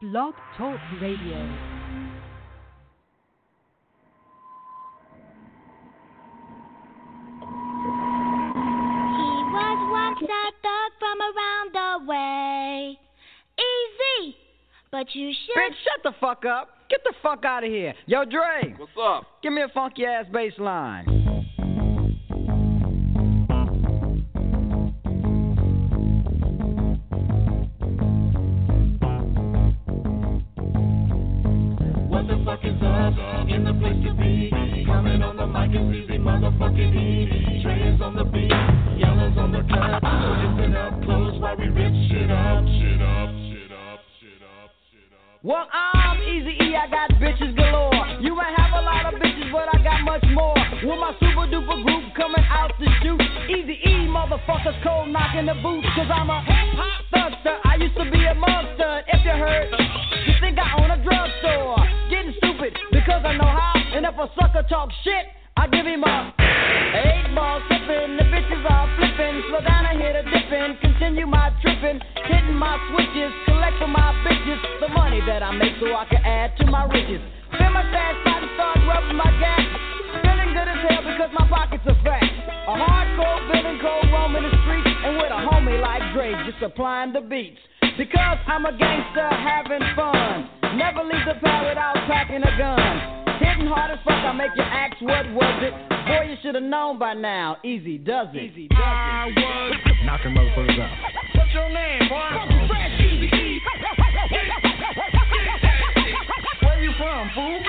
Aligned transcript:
Blog 0.00 0.32
Talk 0.56 0.78
Radio. 1.02 1.18
He 1.18 1.34
was 9.50 9.78
once 9.90 10.22
a 10.22 10.52
thug 10.62 10.92
from 11.00 11.18
around 11.20 11.72
the 11.74 12.06
way. 12.06 12.96
Easy, 13.58 14.36
but 14.92 15.12
you 15.16 15.32
should. 15.32 15.56
Bitch, 15.56 15.74
shut 15.82 16.04
the 16.04 16.12
fuck 16.20 16.44
up. 16.44 16.68
Get 16.88 17.02
the 17.02 17.14
fuck 17.20 17.44
out 17.44 17.64
of 17.64 17.70
here. 17.70 17.92
Yo, 18.06 18.24
Dre. 18.24 18.76
What's 18.76 18.92
up? 19.02 19.24
Give 19.42 19.52
me 19.52 19.62
a 19.62 19.68
funky 19.74 20.04
ass 20.04 20.26
bass 20.32 20.52
line. 20.58 21.17
Easy, 35.98 36.14
motherfucking 36.14 36.94
E. 36.94 37.58
Dre 37.58 37.98
on 37.98 38.14
the 38.14 38.22
beat, 38.22 38.54
Yella's 39.02 39.34
on 39.34 39.50
the. 39.50 39.66
So 39.66 40.30
listen 40.38 40.70
up 40.78 40.94
close 41.02 41.34
while 41.42 41.58
we 41.58 41.66
rip 41.74 41.90
shit 42.06 42.30
up, 42.30 42.62
shit 42.78 43.02
up, 43.02 43.34
shit 43.50 43.66
up, 43.74 43.98
shit 44.22 44.38
up, 44.38 44.70
shit 44.94 45.10
up. 45.10 45.42
Well, 45.42 45.66
I'm 45.74 46.22
Easy 46.22 46.54
E, 46.54 46.78
I 46.78 46.86
got 46.86 47.10
bitches 47.18 47.50
galore. 47.58 47.98
You 48.22 48.30
might 48.38 48.54
have 48.54 48.78
a 48.78 48.82
lot 48.86 49.10
of 49.10 49.18
bitches, 49.18 49.50
but 49.50 49.74
I 49.74 49.82
got 49.82 50.06
much 50.06 50.22
more. 50.30 50.54
With 50.86 51.02
my 51.02 51.18
super 51.18 51.50
duper 51.50 51.82
group 51.82 52.14
coming 52.14 52.46
out 52.46 52.70
to 52.78 52.86
shoot. 53.02 53.18
Easy 53.50 53.82
E, 53.82 54.06
motherfuckers 54.06 54.78
cold 54.86 55.10
knocking 55.10 55.50
the 55.50 55.58
boots. 55.58 55.88
Cause 55.98 56.06
I'm 56.14 56.30
a 56.30 56.38
hip 56.46 56.78
hop 56.78 57.02
thugster. 57.10 57.58
I 57.66 57.74
used 57.74 57.98
to 57.98 58.06
be 58.06 58.22
a 58.22 58.38
monster. 58.38 59.02
If 59.10 59.26
you 59.26 59.34
heard, 59.34 59.66
you 60.30 60.34
think 60.38 60.62
I 60.62 60.78
own 60.78 60.94
a 60.94 61.02
drugstore. 61.02 61.82
Getting 62.06 62.38
stupid 62.38 62.78
because 62.94 63.26
I 63.26 63.34
know 63.34 63.50
how. 63.50 63.74
And 63.98 64.06
if 64.06 64.14
a 64.14 64.30
sucker 64.38 64.62
talk 64.70 64.94
shit, 65.02 65.34
I 65.58 65.66
give 65.66 65.90
him 65.90 66.06
a 66.06 66.30
eight 66.94 67.34
ball. 67.34 67.58
The 67.66 68.22
bitches 68.30 68.62
flipping. 68.94 69.42
Slow 69.50 69.58
down 69.66 69.90
and 69.90 69.98
hit 69.98 70.14
a. 70.14 70.22
Continue 70.78 71.26
my 71.26 71.50
my 72.54 72.78
switches. 72.94 73.34
Collect 73.50 73.74
for 73.82 73.90
my 73.90 74.14
bitches. 74.22 74.62
The 74.78 74.86
money 74.94 75.18
that 75.26 75.42
I 75.42 75.50
make 75.50 75.74
so 75.82 75.90
I 75.98 76.06
can 76.06 76.22
add 76.22 76.54
to 76.62 76.66
my 76.70 76.86
riches. 76.86 77.18
My 77.50 77.82
start 78.54 78.78
my 79.18 79.30
good 80.54 80.68
as 80.70 80.78
hell 80.86 81.02
because 81.02 81.30
my 81.34 81.46
pockets 81.50 81.82
are 81.90 81.98
fat. 82.06 82.22
A 82.22 82.74
hardcore 82.78 83.42
roaming 84.14 84.46
the 84.46 84.54
streets. 84.62 84.94
And 85.02 85.18
with 85.18 85.34
a 85.34 85.42
homie 85.42 85.82
like 85.82 86.06
Dre 86.14 86.38
just 86.46 86.62
the 87.12 87.20
beats. 87.20 87.58
Because 87.98 88.38
I'm 88.46 88.62
a 88.64 88.70
gangster 88.78 89.26
having 89.26 89.82
fun. 89.98 90.78
Never 90.78 91.02
leave 91.02 91.26
the 91.26 91.34
pad 91.42 91.66
without 91.66 91.98
packing 92.06 92.46
a 92.46 92.52
gun. 92.54 93.17
Hitting 93.38 93.66
hard 93.66 93.90
as 93.92 93.98
fuck, 94.04 94.18
I 94.18 94.32
make 94.32 94.50
you 94.56 94.62
ask 94.62 95.00
what 95.00 95.26
was 95.30 95.62
it. 95.62 95.72
Boy, 96.08 96.30
you 96.30 96.36
should 96.42 96.54
have 96.54 96.64
known 96.64 96.98
by 96.98 97.14
now. 97.14 97.56
Easy 97.64 97.98
does 97.98 98.28
it. 98.34 98.50
Easy 98.50 98.66
does 98.68 98.78
it. 98.78 98.82
I 98.82 99.26
was 99.30 99.74
knocking 100.04 100.34
motherfuckers 100.34 100.78
out. 100.80 100.90
What's 101.36 101.52
your 101.54 101.68
name, 101.70 102.08
boy? 102.08 102.66
Fresh 102.66 103.00
Easy 103.00 103.30
Where 106.62 106.82
you 106.82 106.92
from, 106.98 107.30
fool? 107.34 107.60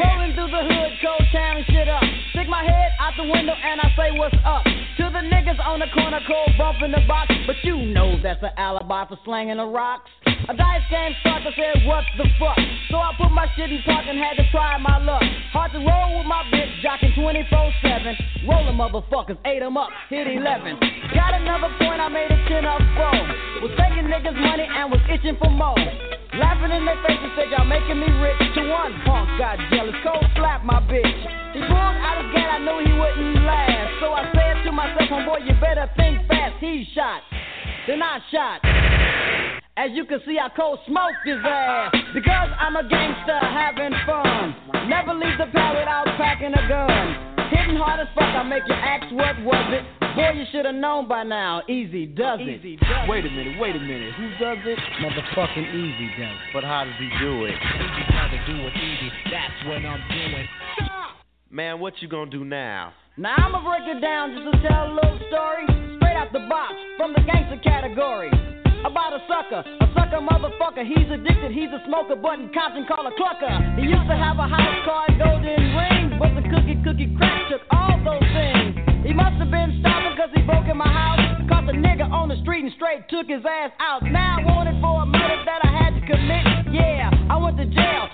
Rolling 0.00 0.32
through 0.34 0.50
the 0.50 0.62
hood, 0.64 0.92
cold 1.04 1.22
tearing 1.32 1.64
shit 1.68 1.88
up. 1.88 2.02
Stick 2.32 2.48
my 2.48 2.64
head 2.64 2.92
out 3.00 3.12
the 3.16 3.24
window 3.24 3.52
and 3.52 3.80
I 3.80 3.88
say 3.96 4.16
what's 4.16 4.36
up. 4.44 4.64
To 4.64 5.10
the 5.12 5.20
niggas 5.28 5.60
on 5.64 5.80
the 5.80 5.86
corner, 5.92 6.20
cold 6.26 6.56
bumping 6.56 6.92
the 6.92 7.04
box. 7.06 7.32
But 7.46 7.56
you 7.64 7.76
know 7.76 8.18
that's 8.22 8.42
an 8.42 8.50
alibi 8.56 9.06
for 9.08 9.18
slanging 9.24 9.58
the 9.58 9.66
rocks. 9.66 10.10
A 10.48 10.54
dice 10.54 10.84
game 10.92 11.16
starts, 11.24 11.48
I 11.48 11.52
said, 11.56 11.86
what 11.88 12.04
the 12.20 12.28
fuck? 12.38 12.60
So 12.92 13.00
I 13.00 13.10
put 13.18 13.32
my 13.32 13.48
shit 13.56 13.72
in 13.72 13.82
park 13.82 14.04
and 14.06 14.20
had 14.20 14.36
to 14.36 14.46
try 14.52 14.76
my 14.78 15.00
luck. 15.02 15.24
Hard 15.50 15.72
to 15.72 15.80
roll 15.80 16.18
with 16.20 16.28
my 16.28 16.44
bitch, 16.52 16.70
jocking 16.84 17.16
24-7. 17.16 18.46
Rolling 18.46 18.78
motherfuckers, 18.78 19.38
ate 19.42 19.62
'em 19.62 19.76
up, 19.76 19.90
hit 20.08 20.28
11. 20.28 20.78
Got 21.10 21.34
another 21.34 21.72
point, 21.82 22.00
I 22.00 22.08
made 22.08 22.30
a 22.30 22.38
10 22.46 22.64
up 22.64 22.78
four. 22.94 23.18
Was 23.64 23.74
taking 23.74 24.06
niggas' 24.06 24.38
money 24.38 24.68
and 24.68 24.92
was 24.92 25.00
itching 25.10 25.36
for 25.42 25.50
more. 25.50 25.74
Laughing 26.38 26.70
in 26.70 26.84
their 26.84 27.00
faces, 27.02 27.32
said 27.34 27.50
y'all 27.50 27.64
making 27.64 27.98
me 27.98 28.06
rich. 28.22 28.38
To 28.54 28.62
one 28.70 28.92
punk 29.02 29.26
got 29.38 29.58
jealous, 29.72 29.96
cold 30.04 30.24
slap 30.36 30.62
my 30.62 30.78
bitch. 30.86 31.18
He 31.54 31.60
pulled 31.64 31.96
out 32.06 32.22
his 32.22 32.30
gun, 32.30 32.46
I 32.46 32.58
knew 32.62 32.78
he 32.86 32.92
wouldn't 32.92 33.42
last. 33.42 33.98
So 33.98 34.12
I 34.12 34.30
said 34.30 34.62
to 34.62 34.70
myself, 34.70 35.10
homeboy, 35.10 35.48
you 35.48 35.54
better 35.58 35.90
think 35.96 36.28
fast. 36.28 36.54
He 36.60 36.86
shot, 36.94 37.22
then 37.88 38.02
I 38.02 38.20
shot. 38.30 39.65
As 39.76 39.90
you 39.92 40.06
can 40.06 40.20
see, 40.24 40.38
I 40.40 40.48
cold 40.56 40.78
smoked 40.88 41.20
his 41.28 41.36
ass. 41.44 41.92
Because 42.14 42.48
I'm 42.58 42.76
a 42.76 42.88
gangster 42.88 43.36
having 43.36 43.92
fun. 44.08 44.88
Never 44.88 45.12
leave 45.12 45.36
the 45.36 45.52
pad 45.52 45.76
without 45.76 46.08
packing 46.16 46.56
a 46.56 46.64
gun. 46.64 47.36
Hitting 47.52 47.76
hard 47.76 48.00
as 48.00 48.08
fuck, 48.16 48.24
I 48.24 48.42
make 48.42 48.64
you 48.66 48.72
ask 48.72 49.04
what 49.12 49.36
was 49.44 49.68
it. 49.76 49.84
Boy, 50.16 50.32
you 50.32 50.48
should 50.50 50.64
have 50.64 50.74
known 50.74 51.06
by 51.06 51.24
now. 51.24 51.60
Easy 51.68 52.06
does 52.06 52.40
it. 52.40 52.64
Easy 52.64 52.76
does 52.76 53.04
Wait 53.04 53.26
a 53.26 53.28
minute, 53.28 53.60
wait 53.60 53.76
a 53.76 53.84
minute. 53.84 54.14
Who 54.16 54.32
does 54.40 54.56
it? 54.64 54.78
Motherfucking 55.04 55.68
easy 55.68 56.08
does 56.16 56.32
it. 56.32 56.56
But 56.56 56.64
how 56.64 56.88
does 56.88 56.96
he 56.96 57.12
do 57.20 57.44
it? 57.44 57.52
Easy 57.52 58.04
brother, 58.16 58.40
do 58.48 58.56
it 58.56 58.72
easy. 58.80 59.12
That's 59.28 59.60
what 59.68 59.84
I'm 59.84 60.00
doing. 60.08 60.48
Stop! 60.80 61.20
Man, 61.50 61.80
what 61.80 61.92
you 62.00 62.08
gonna 62.08 62.30
do 62.30 62.46
now? 62.46 62.94
Now 63.18 63.36
I'ma 63.36 63.60
break 63.60 63.94
it 63.94 64.00
down 64.00 64.32
just 64.32 64.56
to 64.56 64.68
tell 64.68 64.88
a 64.88 64.92
little 64.96 65.20
story 65.28 65.68
straight 66.00 66.16
out 66.16 66.32
the 66.32 66.48
box 66.48 66.72
from 66.96 67.12
the 67.12 67.20
gangster 67.20 67.60
category. 67.62 68.32
About 68.86 69.18
a 69.18 69.18
sucker, 69.26 69.66
a 69.66 69.86
sucker 69.98 70.22
motherfucker. 70.22 70.86
He's 70.86 71.10
addicted, 71.10 71.50
he's 71.50 71.74
a 71.74 71.82
smoker, 71.90 72.14
button 72.14 72.54
cops 72.54 72.78
and 72.78 72.86
call 72.86 73.02
a 73.02 73.10
clucker. 73.18 73.50
He 73.74 73.82
used 73.82 74.06
to 74.06 74.14
have 74.14 74.38
a 74.38 74.46
house 74.46 74.78
car, 74.86 75.10
golden 75.18 75.74
ring, 75.74 76.14
but 76.22 76.30
the 76.38 76.46
cookie 76.46 76.78
cookie 76.86 77.10
crack 77.18 77.50
took 77.50 77.66
all 77.74 77.98
those 78.06 78.22
things. 78.30 78.78
He 79.02 79.10
must 79.10 79.42
have 79.42 79.50
been 79.50 79.82
stopping 79.82 80.14
cause 80.14 80.30
he 80.30 80.42
broke 80.46 80.70
in 80.70 80.78
my 80.78 80.86
house. 80.86 81.18
Caught 81.50 81.66
the 81.66 81.74
nigga 81.74 82.06
on 82.06 82.30
the 82.30 82.38
street 82.46 82.62
and 82.62 82.72
straight 82.78 83.10
took 83.10 83.26
his 83.26 83.42
ass 83.42 83.74
out. 83.82 84.06
Now 84.06 84.38
wanted 84.46 84.78
for 84.78 85.02
a 85.02 85.06
murder 85.06 85.42
that 85.42 85.66
I 85.66 85.70
had 85.82 85.90
to 85.98 86.02
commit. 86.06 86.46
Yeah, 86.70 87.10
I 87.26 87.42
went 87.42 87.58
to 87.58 87.66
jail, 87.66 88.06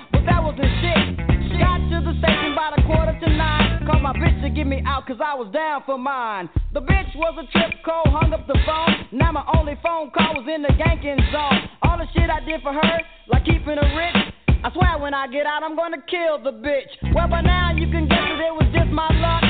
that 0.56 0.72
shit. 0.80 1.58
Got 1.58 1.78
to 1.88 1.98
the 2.02 2.14
station 2.18 2.52
by 2.56 2.72
the 2.76 2.82
quarter 2.82 3.12
to 3.12 3.28
nine. 3.28 3.86
Called 3.86 4.02
my 4.02 4.12
bitch 4.12 4.40
to 4.42 4.50
get 4.50 4.66
me 4.66 4.82
out 4.86 5.06
cause 5.06 5.20
I 5.22 5.34
was 5.34 5.52
down 5.52 5.82
for 5.86 5.98
mine. 5.98 6.48
The 6.72 6.80
bitch 6.80 7.14
was 7.16 7.34
a 7.38 7.46
trip 7.52 7.72
cold, 7.84 8.08
hung 8.08 8.32
up 8.32 8.46
the 8.46 8.58
phone. 8.66 9.08
Now 9.12 9.32
my 9.32 9.44
only 9.56 9.78
phone 9.82 10.10
call 10.10 10.34
was 10.34 10.48
in 10.48 10.62
the 10.62 10.72
ganking 10.74 11.20
zone. 11.32 11.68
All 11.82 11.98
the 11.98 12.06
shit 12.14 12.30
I 12.30 12.40
did 12.44 12.62
for 12.62 12.72
her, 12.72 12.98
like 13.28 13.44
keeping 13.44 13.76
her 13.76 13.90
rich. 13.96 14.32
I 14.64 14.70
swear 14.72 14.98
when 14.98 15.12
I 15.12 15.26
get 15.26 15.44
out, 15.46 15.62
I'm 15.62 15.74
gonna 15.76 16.00
kill 16.06 16.38
the 16.38 16.54
bitch. 16.54 17.14
Well, 17.14 17.28
by 17.28 17.42
now 17.42 17.74
you 17.74 17.90
can 17.90 18.06
guess 18.06 18.22
that 18.38 18.46
it 18.46 18.54
was 18.54 18.68
just 18.72 18.90
my 18.90 19.10
luck. 19.10 19.42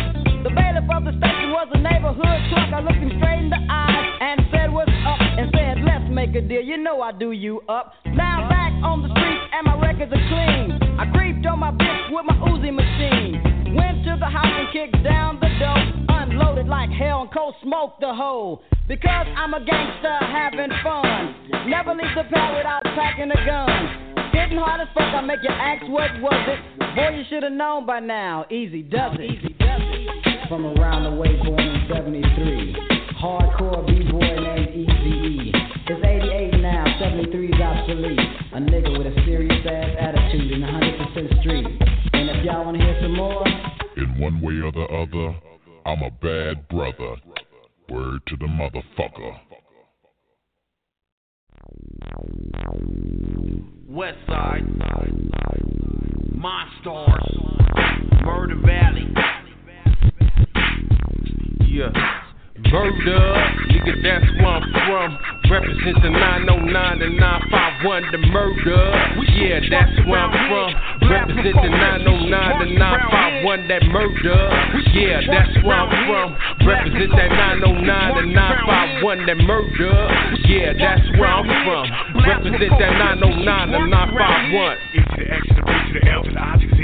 The 0.42 0.50
bailiff 0.50 0.90
of 0.90 1.04
the 1.04 1.14
station 1.20 1.54
was 1.54 1.68
a 1.70 1.78
neighborhood 1.78 2.40
truck. 2.50 2.72
I 2.74 2.80
looked 2.80 2.98
him 2.98 3.12
straight 3.20 3.46
in 3.46 3.50
the 3.52 3.62
eyes 3.70 4.08
and 4.20 4.40
said, 4.50 4.72
What's 4.72 4.90
up? 5.06 5.20
And 5.20 5.46
said, 5.54 5.84
Let's 5.86 6.01
make 6.12 6.34
a 6.34 6.40
deal. 6.40 6.60
You 6.60 6.76
know 6.76 7.00
I 7.00 7.12
do 7.12 7.32
you 7.32 7.60
up. 7.68 7.94
Now 8.04 8.48
back 8.48 8.72
on 8.84 9.02
the 9.02 9.08
streets 9.08 9.44
and 9.52 9.64
my 9.66 9.80
records 9.80 10.12
are 10.12 10.26
clean. 10.28 10.78
I 11.00 11.10
creeped 11.12 11.46
on 11.46 11.58
my 11.58 11.72
bitch 11.72 12.12
with 12.12 12.26
my 12.26 12.36
Uzi 12.52 12.72
machine. 12.72 13.74
Went 13.74 14.04
to 14.04 14.16
the 14.20 14.28
house 14.28 14.52
and 14.52 14.68
kicked 14.72 15.02
down 15.02 15.40
the 15.40 15.48
door. 15.58 15.80
Unloaded 16.20 16.68
like 16.68 16.90
hell 16.90 17.22
and 17.22 17.32
cold 17.32 17.54
smoked 17.62 18.00
the 18.00 18.12
hole. 18.12 18.62
Because 18.86 19.26
I'm 19.36 19.54
a 19.54 19.64
gangster 19.64 20.18
having 20.20 20.70
fun. 20.84 21.34
Never 21.68 21.94
leave 21.94 22.12
the 22.14 22.24
pad 22.28 22.56
without 22.56 22.84
packing 22.94 23.30
a 23.32 23.46
gun. 23.46 24.12
Getting 24.32 24.58
hard 24.58 24.80
as 24.80 24.88
fuck, 24.92 25.08
I 25.14 25.20
make 25.22 25.40
you 25.42 25.50
ask 25.50 25.82
what 25.88 26.10
was 26.20 26.48
it. 26.48 26.78
Boy, 26.94 27.16
you 27.16 27.24
should 27.30 27.42
have 27.42 27.52
known 27.52 27.86
by 27.86 28.00
now. 28.00 28.44
Easy 28.50 28.82
does 28.82 29.16
it. 29.18 29.30
Easy 29.30 29.54
does 29.58 29.80
it. 29.80 30.48
From 30.48 30.66
around 30.66 31.04
the 31.04 31.10
way, 31.10 31.36
born 31.36 31.60
in 31.60 31.88
73. 31.88 32.76
Hardcore 33.20 33.86
B-boy 33.86 34.18
named 34.20 34.68
Easy 34.74 35.58
E. 35.58 35.61
It's 35.84 35.98
88 36.04 36.60
now, 36.60 36.84
73's 37.00 37.60
obsolete. 37.60 38.20
A 38.52 38.60
nigga 38.60 38.96
with 38.96 39.06
a 39.08 39.24
serious 39.24 39.66
ass 39.66 39.96
attitude 39.98 40.52
in 40.52 40.60
100% 40.60 41.40
street. 41.40 41.66
And 42.12 42.30
if 42.30 42.44
y'all 42.44 42.64
wanna 42.64 42.78
hear 42.78 42.96
some 43.02 43.16
more, 43.16 43.44
In 43.96 44.20
one 44.20 44.40
way 44.40 44.60
or 44.60 44.70
the 44.70 44.84
other, 44.84 45.36
I'm 45.84 46.02
a 46.02 46.10
bad 46.10 46.68
brother. 46.68 47.16
Word 47.88 48.20
to 48.28 48.36
the 48.36 48.46
motherfucker. 48.46 49.40
West 53.88 54.18
Side, 54.28 54.64
Monstars, 56.36 58.24
Murder 58.24 58.56
Valley. 58.64 59.12
Yeah. 61.66 62.21
Murder, 62.72 63.20
nigga, 63.68 64.00
that's 64.00 64.24
where 64.40 64.48
I'm 64.48 64.64
from. 64.88 65.18
Represent 65.44 66.00
the 66.00 66.08
909 66.08 67.02
and 67.04 67.20
951, 67.20 68.12
the 68.16 68.18
murder. 68.32 68.80
Yeah, 69.28 69.60
that's 69.68 69.92
where 70.08 70.24
I'm 70.24 70.32
from. 70.48 70.72
Represent 71.04 71.52
the 71.52 71.68
909 71.68 72.32
and 72.32 72.72
951, 72.72 73.68
that 73.68 73.84
murder. 73.92 74.40
Yeah, 74.88 75.20
that's 75.20 75.52
where 75.60 75.84
I'm 75.84 75.92
from. 76.08 76.32
Represent 76.64 77.12
that 77.12 77.28
909 77.60 78.24
and 78.24 78.32
951, 78.32 79.26
that 79.28 79.36
murder. 79.44 79.92
Yeah, 80.48 80.72
that's 80.72 81.04
where 81.20 81.28
I'm 81.28 81.44
from. 81.68 81.84
Represent 82.24 82.72
that 82.72 82.92
909 83.20 83.76
and 83.76 83.92
951. 83.92 84.80
E 84.96 85.04
to 85.04 85.16
the 85.20 85.28
X 85.28 85.44
to 85.44 85.60
the 85.60 85.64
B 85.68 85.76
to 85.76 86.00
the 86.00 86.08
L 86.08 86.24
to 86.24 86.32
the 86.32 86.40
I 86.40 86.56
to 86.56 86.66
the 86.72 86.81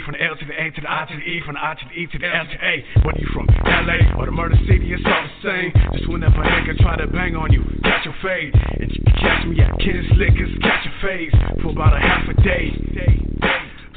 From 0.00 0.14
the 0.16 0.24
L 0.24 0.36
to 0.36 0.46
the 0.46 0.56
A 0.56 0.70
to 0.70 0.80
the 0.80 0.90
I 0.90 1.04
to 1.04 1.14
the 1.14 1.20
E 1.20 1.42
from 1.44 1.54
the 1.54 1.60
I 1.60 1.74
to 1.74 1.84
the 1.84 1.92
E 1.92 2.06
to 2.06 2.18
the 2.18 2.24
L 2.24 2.46
to 2.48 2.56
the 2.56 2.64
A. 2.64 2.74
Whether 3.04 3.20
you 3.20 3.28
from 3.34 3.44
LA 3.60 4.16
or 4.16 4.24
the 4.24 4.32
murder 4.32 4.56
city, 4.64 4.88
it's 4.88 5.04
all 5.04 5.20
the 5.20 5.36
same. 5.44 5.68
Just 5.92 6.08
whenever 6.08 6.40
a 6.40 6.46
nigga 6.48 6.78
try 6.80 6.96
to 6.96 7.06
bang 7.08 7.36
on 7.36 7.52
you, 7.52 7.60
catch 7.84 8.06
your 8.06 8.16
fade. 8.22 8.54
And 8.80 8.88
you 8.88 9.02
catch 9.20 9.44
me 9.44 9.60
at 9.60 9.76
Kid 9.80 10.00
Slickers, 10.16 10.56
catch 10.62 10.88
your 10.88 10.96
phase 11.04 11.32
for 11.60 11.76
about 11.76 11.92
a 11.92 12.00
half 12.00 12.24
a 12.24 12.34
day. 12.40 12.72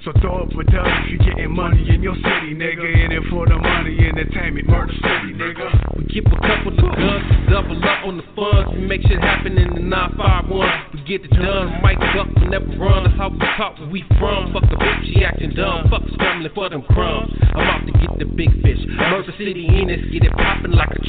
So 0.06 0.14
throw 0.22 0.46
up 0.46 0.54
a 0.54 0.64
dub 0.70 0.86
if 0.86 1.10
you 1.10 1.18
getting 1.18 1.50
money 1.50 1.82
in 1.90 2.04
your 2.06 2.14
city, 2.14 2.54
nigga. 2.54 2.86
In 2.86 3.10
it 3.10 3.26
for 3.26 3.50
the 3.50 3.58
money, 3.58 3.98
entertainment, 4.06 4.70
murder 4.70 4.94
city, 5.02 5.34
nigga. 5.34 5.98
We 5.98 6.06
keep 6.06 6.30
a 6.30 6.38
couple 6.46 6.78
of 6.78 6.94
guns, 6.94 7.26
double 7.50 7.82
up 7.82 8.06
on 8.06 8.22
the 8.22 8.28
funds. 8.38 8.70
We 8.78 8.86
make 8.86 9.02
shit 9.02 9.18
happen 9.18 9.58
in 9.58 9.74
the 9.74 9.82
951. 9.82 10.94
We 10.94 11.02
get 11.10 11.26
it 11.26 11.34
done, 11.34 11.82
mic 11.82 11.98
up, 12.22 12.30
we 12.38 12.46
never 12.54 12.70
run. 12.78 13.10
That's 13.10 13.18
how 13.18 13.34
we 13.34 13.42
talk 13.58 13.82
where 13.82 13.90
we 13.90 14.06
from. 14.22 14.54
Fuck 14.54 14.70
the 14.70 14.78
bitch, 14.78 15.10
she 15.10 15.26
acting 15.26 15.58
dumb. 15.58 15.90
Fuck 15.90 16.06
scrambling 16.14 16.54
for 16.54 16.70
them 16.70 16.86
crumbs. 16.94 17.34
I'm 17.58 17.66
out 17.66 17.82
to 17.90 17.94
get 17.98 18.14
the 18.22 18.30
big 18.30 18.54
fish. 18.62 18.86
Murder 18.86 19.34
City 19.42 19.66
in 19.66 19.90
this, 19.90 20.06
get 20.14 20.22
it 20.22 20.38
poppin' 20.38 20.78
like 20.78 20.94
a 20.94 21.02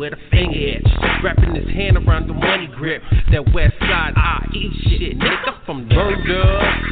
with 0.00 0.16
a 0.16 0.22
finger 0.32 0.56
itch. 0.56 0.88
Wrapping 1.20 1.52
his 1.54 1.68
hand 1.76 2.00
around 2.00 2.24
the 2.26 2.32
money 2.32 2.72
grip. 2.72 3.04
That 3.36 3.44
west 3.52 3.76
side, 3.84 4.16
I 4.16 4.48
eat 4.56 4.72
shit, 4.88 5.20
nigga 5.20 5.52
from 5.68 5.84
the 5.88 5.94
murder. 5.94 6.40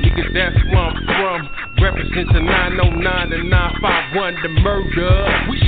Nigga, 0.05 0.28
that's 0.37 0.60
where 0.69 0.93
I'm 0.93 1.00
from. 1.08 1.49
Represent 1.81 2.28
the 2.37 2.44
909 2.44 3.32
and 3.32 3.49
951, 3.49 4.44
the 4.44 4.52
murder. 4.60 5.08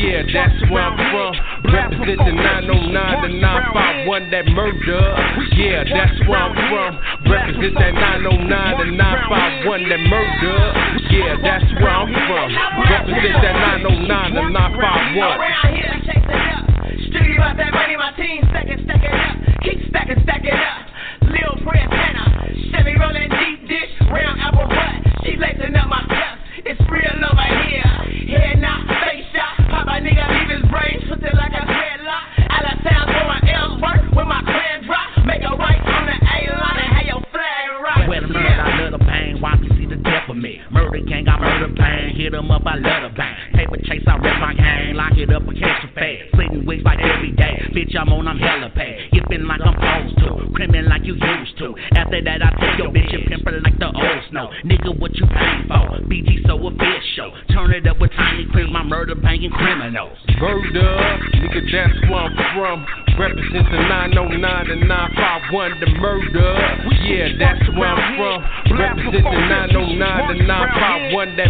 Yeah, 0.04 0.20
that's 0.28 0.60
where 0.68 0.84
I'm 0.84 1.00
from. 1.00 1.32
Represent 1.72 2.20
the 2.28 2.34
909 2.36 3.24
and 3.24 3.40
951, 3.40 4.30
that 4.36 4.46
murder. 4.52 5.00
Yeah, 5.56 5.88
that's 5.88 6.20
where 6.28 6.44
I'm 6.44 6.52
from. 6.68 6.92
Represent 7.24 7.72
that 7.80 7.94
909 8.20 8.84
and 8.84 9.00
951, 9.00 9.88
that 9.88 10.02
murder. 10.12 10.60
Yeah, 11.08 11.40
that's 11.40 11.72
where 11.80 11.88
I'm 11.88 12.12
from. 12.12 12.52
Represent 12.84 13.32
that 13.40 13.56
909 13.80 14.36
and 14.36 14.52
951. 14.52 15.99
That 17.60 17.72
money, 17.76 17.96
my 17.96 18.12
team 18.16 18.40
stacking, 18.48 18.80
stacking 18.88 19.12
up. 19.12 19.36
Keep 19.60 19.92
stacking, 19.92 20.20
stacking 20.24 20.56
up. 20.56 20.88
Lil 21.28 21.60
Prantana, 21.60 22.24
Chevy 22.72 22.96
rolling 22.96 23.28
deep 23.28 23.68
dish, 23.68 23.92
round 24.08 24.40
apple 24.40 24.64
butt. 24.64 24.96
She 25.24 25.36
lacing 25.36 25.76
up 25.76 25.88
my 25.88 25.99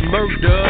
Oh 0.01 0.07
that 0.07 0.11
murder. 0.11 0.63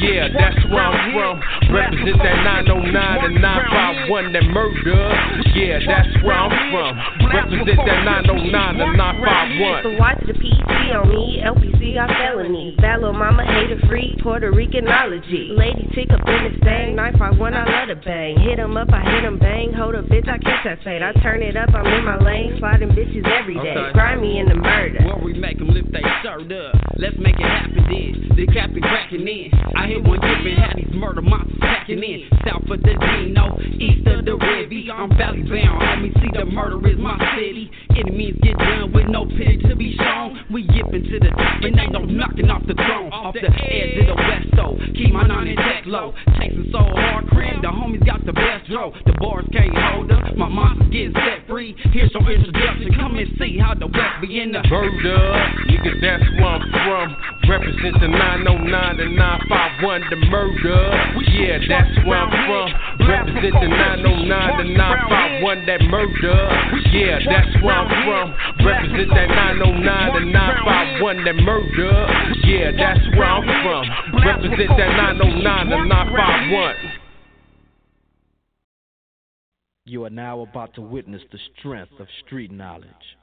Yeah, 0.00 0.28
that's 0.32 0.64
where 0.70 0.82
I'm 0.82 1.12
from. 1.12 1.40
Represent 1.74 2.18
that 2.22 2.64
909 2.64 3.24
and 3.24 3.40
951, 3.40 4.32
that 4.32 4.44
murder. 4.44 5.08
Yeah, 5.54 5.78
that's 5.86 6.08
where 6.22 6.36
I'm 6.36 6.52
from. 6.72 6.96
Represent 7.28 7.80
that 7.84 8.04
909 8.24 8.80
and 8.80 8.96
951. 8.96 9.82
So 9.82 9.90
watch 9.98 10.20
the 10.26 10.34
On 10.88 11.06
me, 11.06 11.42
LPC 11.44 11.94
got 11.94 12.08
felonies. 12.16 12.74
Little 12.80 13.12
mama 13.12 13.44
hater 13.44 13.78
free, 13.88 14.16
Puerto 14.22 14.50
Ricanology. 14.50 15.56
Lady 15.56 15.88
Tic 15.94 16.08
up 16.10 16.26
in 16.26 16.50
this 16.50 16.60
thing, 16.64 16.96
951, 16.96 17.28
I 17.28 17.38
want, 17.38 17.54
I 17.54 17.64
let 17.64 17.88
her 17.88 18.02
bang. 18.02 18.40
Hit 18.40 18.58
'em 18.58 18.76
up, 18.76 18.88
I 18.92 19.00
hit 19.00 19.24
'em 19.24 19.38
bang. 19.38 19.72
Hold 19.72 19.94
up, 19.96 20.06
bitch, 20.06 20.28
I 20.28 20.38
catch 20.38 20.64
that 20.64 20.82
fade. 20.82 21.02
I 21.02 21.12
turn 21.20 21.42
it 21.42 21.56
up, 21.56 21.74
I'm 21.74 21.86
in 21.86 22.04
my 22.04 22.16
lane, 22.16 22.56
sliding 22.58 22.88
bitches 22.90 23.26
every 23.28 23.54
day. 23.54 23.76
Okay. 23.76 23.92
Grimy 23.92 24.38
in 24.38 24.48
the 24.48 24.54
murder. 24.54 25.04
Where 25.04 25.16
we 25.22 25.34
make 25.34 25.60
'em 25.60 25.68
lift 25.68 25.92
they 25.92 26.02
shirt 26.22 26.50
up. 26.52 26.74
Let's 26.96 27.18
make 27.18 27.38
it 27.38 27.46
happen 27.46 27.84
then. 27.88 28.36
The 28.36 28.46
cap 28.46 28.68
captain 28.68 28.82
cracking 28.82 29.28
in. 29.28 29.50
I 29.76 29.86
hit 29.86 30.02
one 30.02 30.20
dip 30.20 30.44
and 30.44 30.58
had 30.58 30.76
these 30.76 30.94
murder 30.94 31.22
monsters 31.22 31.58
packing 31.60 32.02
in. 32.02 32.28
South 32.44 32.68
of 32.70 32.82
the 32.82 32.94
Dino, 32.94 33.58
east 33.78 34.06
of 34.06 34.24
the 34.24 34.32
Rivy. 34.32 34.90
I'm 34.90 35.10
valley 35.16 35.42
bound, 35.42 35.80
homie. 35.80 36.12
See 36.20 36.30
the 36.32 36.44
murder 36.44 36.76
is 36.88 36.98
my 36.98 37.16
city. 37.36 37.70
Enemies 37.96 38.36
get 38.42 38.58
done 38.58 38.92
with 38.92 39.06
no 39.08 39.24
pity 39.26 39.58
to 39.68 39.76
be 39.76 39.96
shown. 39.96 40.38
We 40.50 40.62
yipping 40.78 41.02
to 41.10 41.18
the 41.18 41.30
and 41.34 41.74
ain't 41.74 41.92
no 41.92 42.06
knocking 42.06 42.50
off 42.50 42.62
the 42.66 42.74
throne. 42.74 43.10
Off 43.10 43.34
the 43.34 43.50
edge 43.50 43.98
of 43.98 44.14
the 44.14 44.14
west, 44.14 44.46
so 44.54 44.78
keep 44.94 45.12
my 45.12 45.26
nine 45.26 45.48
intact 45.48 45.86
low. 45.86 46.14
Chasing 46.38 46.70
so 46.70 46.78
hard, 46.78 47.26
crib. 47.28 47.62
The 47.62 47.68
homies 47.68 48.04
got 48.06 48.24
the 48.24 48.32
best 48.32 48.70
draw. 48.70 48.94
The 49.06 49.12
bars 49.18 49.44
can't 49.52 49.74
hold 49.74 50.12
up. 50.12 50.36
My 50.36 50.48
monsters 50.48 50.88
getting 50.94 51.14
set 51.14 51.46
free. 51.50 51.74
Here's 51.90 52.12
some 52.12 52.28
introduction. 52.28 52.94
Come 52.94 53.18
and 53.18 53.26
see 53.38 53.58
how 53.58 53.74
the 53.74 53.90
west 53.90 54.22
be 54.22 54.38
in 54.38 54.54
oh 54.54 54.62
the 54.62 54.68
Murder, 54.68 55.18
nigga, 55.66 55.92
that's 55.98 56.26
where 56.38 56.46
I'm 56.46 56.62
from. 56.70 57.08
Represent 57.48 57.96
the 57.98 58.08
909 58.12 59.00
and 59.00 59.16
951, 59.16 60.12
the 60.12 60.20
murder. 60.28 60.84
Yeah, 61.32 61.58
that's 61.64 61.96
where 62.06 62.20
I'm 62.20 62.30
from. 62.44 62.68
Represent 63.08 63.54
the 63.56 63.70
909 63.72 64.60
and 64.60 64.74
951, 64.76 65.66
that 65.66 65.80
murder. 65.88 66.38
Yeah, 66.92 67.18
that's 67.24 67.52
where 67.64 67.74
I'm 67.74 67.88
from. 68.04 68.26
Represent 68.60 69.08
that 69.16 69.28
909 69.32 70.20
and 70.20 70.28
951, 70.28 70.67
that 70.68 71.36
murder. 71.36 71.92
Yeah, 72.44 72.70
that's 72.76 73.00
where 73.16 73.24
I'm 73.24 73.44
from. 73.62 73.84
Represent 74.24 74.70
that 74.76 74.96
909 74.96 75.72
and 75.72 75.88
951. 75.88 76.74
You 79.84 80.04
are 80.04 80.10
now 80.10 80.40
about 80.40 80.74
to 80.74 80.82
witness 80.82 81.22
the 81.32 81.38
strength 81.58 81.92
of 81.98 82.06
street 82.26 82.50
knowledge. 82.50 83.17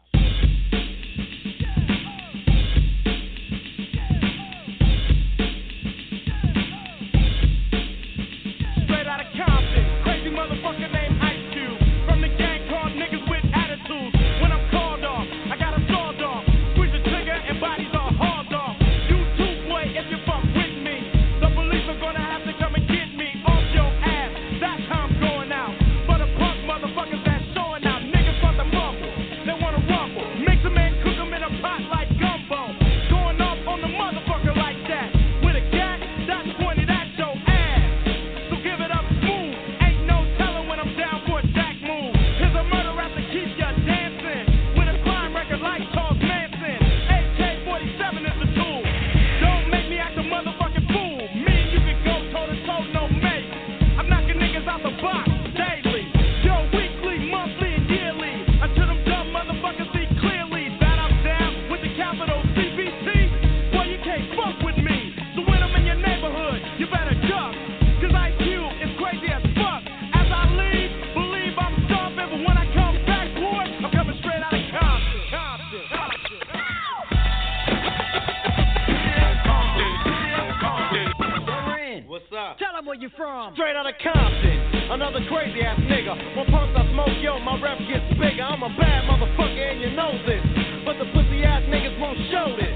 Nigga. 86.06 86.38
When 86.38 86.46
punks 86.48 86.78
I 86.78 86.86
smoke, 86.94 87.18
yo, 87.22 87.40
my 87.40 87.60
rep 87.62 87.80
gets 87.90 88.06
bigger. 88.20 88.44
I'm 88.44 88.62
a 88.62 88.70
bad 88.78 89.10
motherfucker 89.10 89.72
and 89.72 89.82
you 89.82 89.90
know 89.98 90.14
this. 90.26 90.44
But 90.86 91.02
the 91.02 91.06
pussy 91.14 91.42
ass 91.44 91.64
niggas 91.66 91.98
won't 92.00 92.18
show 92.30 92.54
this. 92.54 92.76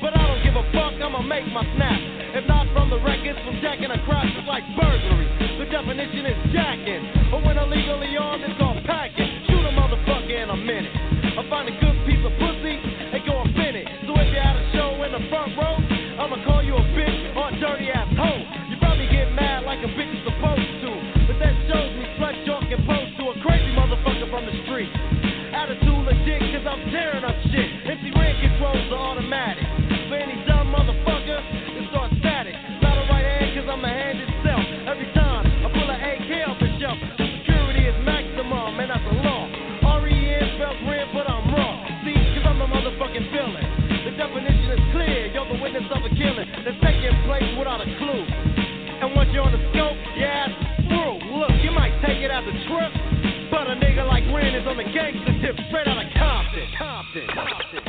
But 0.00 0.16
I 0.16 0.26
don't 0.26 0.42
give 0.42 0.56
a 0.56 0.64
fuck, 0.72 0.96
I'ma 0.98 1.22
make 1.22 1.46
my 1.52 1.62
snap. 1.76 2.00
If 2.34 2.48
not 2.48 2.66
from 2.72 2.90
the 2.90 2.98
records, 2.98 3.38
from 3.44 3.60
jacking 3.60 3.92
across, 3.92 4.26
it's 4.26 4.48
like 4.48 4.64
burglary. 4.74 5.28
The 5.60 5.68
definition 5.68 6.26
is 6.26 6.38
jacking. 6.52 7.30
But 7.30 7.44
when 7.44 7.58
illegally 7.58 8.16
armed, 8.16 8.42
it's 8.42 8.56
called 8.58 8.82
packing. 8.88 9.30
Shoot 9.46 9.62
a 9.62 9.72
motherfucker 9.76 10.32
in 10.32 10.48
a 10.50 10.56
minute. 10.56 10.96
I 11.38 11.44
find 11.48 11.68
a 11.68 11.76
good 11.76 11.96
piece 12.08 12.24
of 12.24 12.32
pussy 12.40 12.76
and 12.82 13.20
go 13.28 13.36
and 13.44 13.52
fin 13.54 13.76
it. 13.76 13.86
So 14.08 14.16
if 14.16 14.32
you 14.32 14.40
had 14.40 14.56
a 14.56 14.64
show 14.72 14.96
in 15.04 15.12
the 15.12 15.22
front 15.28 15.54
row, 15.54 15.76
I'ma 16.18 16.40
call 16.44 16.64
you 16.64 16.74
a 16.74 16.84
bitch 16.96 17.36
or 17.36 17.52
a 17.52 17.60
dirty 17.60 17.92
ass 17.92 18.01
tearing 26.92 27.24
up 27.24 27.34
shit. 27.48 27.68
MC 27.88 28.12
Ren 28.12 28.36
controls 28.36 28.84
the 28.92 28.98
automatic. 29.00 29.64
For 30.12 30.16
any 30.20 30.36
dumb 30.44 30.68
motherfucker, 30.68 31.40
it 31.40 31.88
starts 31.88 32.12
static. 32.20 32.52
Not 32.84 33.00
a 33.00 33.04
right 33.08 33.24
hand, 33.24 33.56
cause 33.56 33.68
I'm 33.72 33.80
a 33.80 33.88
hand 33.88 34.20
itself. 34.20 34.60
Every 34.92 35.08
time 35.16 35.48
I 35.64 35.68
pull 35.72 35.88
an 35.88 35.98
AK 35.98 36.30
off 36.52 36.60
the 36.60 36.68
shelf, 36.76 37.00
the 37.16 37.24
security 37.40 37.88
is 37.88 37.96
maximum, 38.04 38.76
and 38.76 38.92
that's 38.92 39.08
a 39.08 39.16
law. 39.24 39.48
R-E-N 40.04 40.44
spells 40.60 40.80
red, 40.84 41.08
but 41.16 41.24
I'm 41.24 41.48
raw. 41.48 41.80
See, 42.04 42.12
cause 42.36 42.44
I'm 42.44 42.60
the 42.60 42.68
motherfucking 42.68 43.26
villain. 43.32 43.66
The 44.04 44.12
definition 44.12 44.68
is 44.76 44.84
clear, 44.92 45.32
you're 45.32 45.48
the 45.48 45.58
witness 45.64 45.88
of 45.88 46.04
a 46.04 46.12
killing 46.12 46.48
that's 46.60 46.76
taking 46.84 47.16
place 47.24 47.48
without 47.56 47.80
a 47.80 47.88
clue. 47.88 48.24
And 49.00 49.16
once 49.16 49.32
you're 49.32 49.48
on 49.48 49.56
the 49.56 49.64
scope, 49.72 49.96
ass 50.20 50.52
through. 50.92 51.40
Look, 51.40 51.56
you 51.64 51.72
might 51.72 51.96
take 52.04 52.20
it 52.20 52.30
as 52.30 52.44
a 52.44 52.54
trip, 52.68 52.92
but 53.48 53.64
a 53.64 53.80
nigga 53.80 54.04
like 54.04 54.28
Ren 54.28 54.52
is 54.52 54.68
on 54.68 54.76
the 54.76 54.84
gangster 54.92 55.34
tip 55.40 55.56
straight 55.72 55.88
out 55.88 55.96
of 55.96 56.21
Compton. 56.52 56.68
Compton. 56.76 57.28
Compton. 57.32 57.82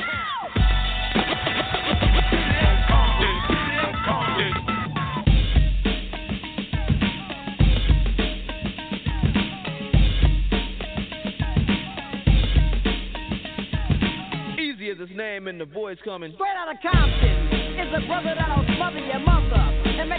Easy 14.58 14.92
as 14.92 14.98
his 14.98 15.10
name 15.14 15.48
and 15.50 15.60
the 15.60 15.66
voice 15.66 15.98
coming. 16.06 16.32
Straight 16.36 16.56
out 16.56 16.74
of 16.74 16.78
Compton. 16.82 17.50
It's 17.76 17.92
a 18.02 18.08
brother 18.08 18.34
that'll 18.38 18.64
smother 18.78 19.00
your 19.00 19.20
mother 19.20 19.60
and 20.00 20.13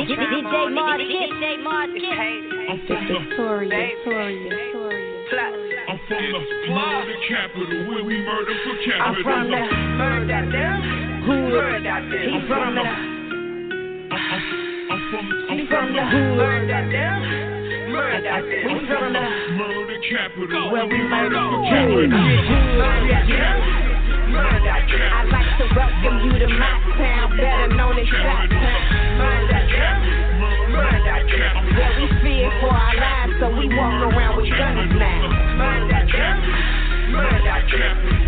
DJ 0.00 0.16
Mark, 0.72 1.00
DJ 1.00 1.60
Mark, 1.62 1.90
Victoria, 3.20 3.68
Victoria, 3.68 4.48
I'm 5.88 5.98
from 6.08 6.24
the 6.24 6.40
murder 6.72 7.18
capital 7.28 7.78
where 7.86 8.04
we 8.04 8.16
murder 8.24 8.56
for 8.64 8.76
capital. 8.80 9.04
I'm 9.04 9.14
from 9.22 9.50
the 9.50 9.60
murder 10.00 10.40
hood. 11.20 11.52
He's 12.16 12.48
from 12.48 12.74
the 12.76 12.84
I'm 14.88 15.00
from 15.10 15.24
He's 15.52 15.68
from 15.68 15.92
the 15.92 16.00
hood. 16.00 16.64
We 18.64 18.80
from 18.88 19.12
the 19.12 19.20
murder 19.52 20.00
capital 20.08 20.72
Where 20.72 20.86
we 20.86 20.96
murder 20.96 21.36
for 21.36 21.60
for 21.60 22.08
capital. 22.08 22.40
I'd 25.12 25.28
like 25.28 25.52
to 25.58 25.64
welcome 25.76 26.16
you 26.24 26.38
to 26.38 26.48
my 26.48 26.72
town, 26.96 27.36
better 27.36 27.68
known 27.76 27.98
as 27.98 28.06
Shot 28.08 28.48
Town. 28.48 29.09
Where 30.80 31.92
we 32.00 32.06
fear 32.22 32.50
for 32.60 32.72
our 32.72 32.94
lives, 32.96 33.32
so 33.40 33.46
we 33.50 33.68
walk 33.68 34.12
around 34.12 34.36
with 34.36 34.50
guns 34.50 34.92
now. 34.96 35.28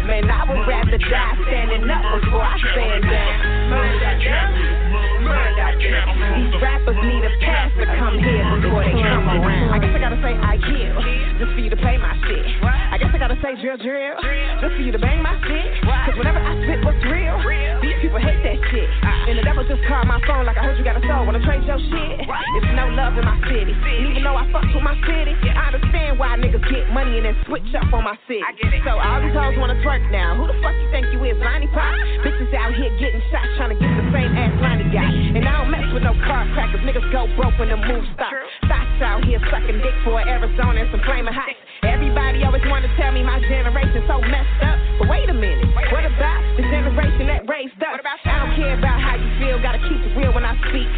Man, 0.07 0.31
I 0.31 0.45
would 0.49 0.67
rather 0.69 0.99
die 0.99 1.37
standing 1.47 1.89
up 1.89 2.21
before 2.21 2.43
I 2.43 2.59
stand 2.73 3.03
down. 3.05 4.82
These 5.23 6.55
rappers 6.62 6.99
need 7.02 7.23
a 7.23 7.33
pass 7.43 7.71
to 7.79 7.87
come 7.87 8.19
here 8.19 8.43
before 8.59 8.83
they 8.83 8.95
come 8.95 9.26
around. 9.29 9.71
I 9.71 9.79
guess 9.79 9.95
I 9.95 10.00
gotta 10.00 10.21
say 10.23 10.33
I 10.35 10.55
kill, 10.59 10.97
just 11.38 11.52
for 11.55 11.62
you 11.62 11.71
to 11.71 11.81
pay 11.81 11.97
my 11.99 12.14
shit. 12.26 12.45
I 12.62 12.99
guess 12.99 13.11
I 13.14 13.19
gotta 13.19 13.38
say 13.43 13.55
drill 13.62 13.79
drill, 13.79 14.17
just 14.61 14.75
for 14.76 14.83
you 14.83 14.93
to 14.93 14.99
bang 14.99 15.23
my 15.23 15.38
shit. 15.47 15.83
Cause 15.83 16.17
whenever 16.19 16.43
I 16.43 16.52
spit 16.67 16.85
what's 16.85 17.02
real, 17.07 17.38
these 17.83 17.99
people 18.02 18.19
hate 18.19 18.43
that 18.43 18.59
shit. 18.71 18.88
And 19.31 19.38
the 19.38 19.45
devil 19.47 19.62
just 19.64 19.83
called 19.87 20.07
my 20.11 20.19
phone 20.26 20.45
like 20.47 20.59
I 20.59 20.67
heard 20.67 20.79
you 20.79 20.85
got 20.85 20.99
a 20.99 21.05
soul. 21.07 21.26
Wanna 21.26 21.43
trade 21.47 21.62
your 21.64 21.79
shit? 21.79 22.26
It's 22.26 22.73
no 22.75 22.91
love 22.93 23.14
in 23.19 23.25
my 23.25 23.38
city. 23.47 23.73
And 23.75 24.11
even 24.11 24.23
though 24.26 24.37
I 24.37 24.47
fuck 24.50 24.67
with 24.67 24.83
my 24.83 24.99
city, 25.07 25.35
I 25.55 25.73
understand 25.73 26.19
why 26.19 26.35
niggas 26.38 26.67
get 26.67 26.91
money 26.91 27.23
and 27.23 27.26
then 27.26 27.37
switch 27.47 27.71
up 27.79 27.88
on 27.95 28.05
my 28.05 28.19
city. 28.26 28.43
So 28.85 28.99
all 28.99 29.19
these 29.23 29.35
hoes 29.35 29.55
wanna 29.59 29.79
twerk 29.87 30.02
now. 30.11 30.35
Who 30.37 30.50
the 30.50 30.59
fuck 30.62 30.75
you 30.75 30.88
think 30.91 31.07
you 31.14 31.23
is, 31.25 31.38
Lonnie 31.38 31.71
Pop? 31.71 31.95
Bitches 32.26 32.52
out 32.55 32.75
here 32.75 32.91
getting 32.99 33.23
shots 33.31 33.50
trying 33.57 33.73
to 33.73 33.79
get 33.79 33.91
the 33.95 34.07
same 34.12 34.33
ass 34.37 34.52
Lonnie 34.61 34.91
got. 34.93 35.12
And 35.12 35.45
I 35.49 35.52
don't 35.61 35.71
mess 35.71 35.88
with 35.92 36.04
no 36.04 36.12
car 36.25 36.45
crackers. 36.52 36.81
Niggas 36.85 37.09
go 37.12 37.28
broke 37.37 37.57
when 37.61 37.69
the 37.69 37.76
move 37.76 38.04
stop. 38.16 38.33
Thoughts 38.69 39.00
out 39.00 39.25
here 39.25 39.40
sucking 39.49 39.81
dick 39.81 39.97
for 40.04 40.21
Arizona 40.21 40.85
and 40.85 40.90
some 40.92 41.02
flaming 41.04 41.33
hot. 41.33 41.52
Everybody 41.85 42.45
always 42.45 42.62
wanna 42.69 42.88
tell 42.97 43.12
me 43.12 43.23
my 43.23 43.40
generation 43.40 44.04
so 44.09 44.21
messed 44.21 44.61
up. 44.62 44.78
But 45.00 45.09
wait 45.09 45.28
a 45.28 45.35
minute, 45.35 45.66
what 45.92 46.04
about 46.04 46.40
the 46.57 46.64
generation 46.69 47.26
that 47.28 47.49
raised 47.49 47.81
us? 47.81 48.00
I 48.25 48.45
don't 48.45 48.54
care 48.57 48.76
about 48.78 49.00
how 49.00 49.16
you 49.16 49.31
feel, 49.40 49.57
gotta 49.61 49.81
keep 49.88 50.00
it 50.00 50.12
real 50.16 50.33
when 50.33 50.45
I 50.45 50.57
speak. 50.69 50.88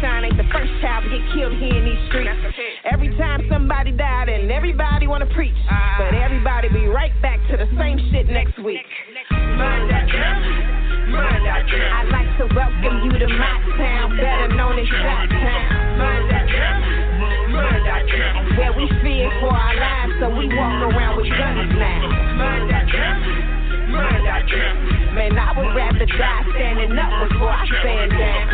Shine 0.00 0.24
ain't 0.24 0.36
the 0.38 0.48
first 0.48 0.72
child 0.80 1.04
to 1.04 1.10
get 1.12 1.20
killed 1.36 1.52
here 1.60 1.76
in 1.76 1.84
these 1.84 2.00
streets. 2.08 2.32
Every 2.88 3.12
time 3.20 3.44
somebody 3.52 3.92
died 3.92 4.30
and 4.30 4.50
everybody 4.50 5.06
wanna 5.06 5.28
preach, 5.36 5.52
but 5.98 6.14
everybody 6.14 6.72
be 6.72 6.88
right 6.88 7.12
back 7.20 7.38
to 7.50 7.58
the 7.58 7.68
same 7.76 8.00
shit 8.10 8.26
next 8.32 8.58
week. 8.64 8.80
Mind 9.30 9.92
I'd 9.92 11.52
like 11.52 11.68
to 11.68 11.76
welcome 11.76 12.19
you 13.04 13.10
to 13.18 13.28
my 13.28 13.56
town, 13.78 14.16
better 14.16 14.48
known 14.54 14.78
as 14.78 14.86
Shot 14.86 15.28
Town. 15.30 15.90
Where 18.58 18.72
we 18.76 18.88
fear 19.00 19.30
for 19.40 19.48
our 19.48 19.74
lives, 19.74 20.12
so 20.20 20.28
we 20.28 20.46
walk 20.52 20.92
around 20.92 21.16
with 21.16 21.28
guns 21.28 21.72
now. 21.80 22.08
Man, 25.14 25.38
I 25.38 25.52
would 25.56 25.74
rather 25.74 26.06
die 26.06 26.44
standing 26.54 26.98
up 26.98 27.28
before 27.28 27.50
I 27.50 27.66
stand 27.80 28.10
down. 28.12 28.44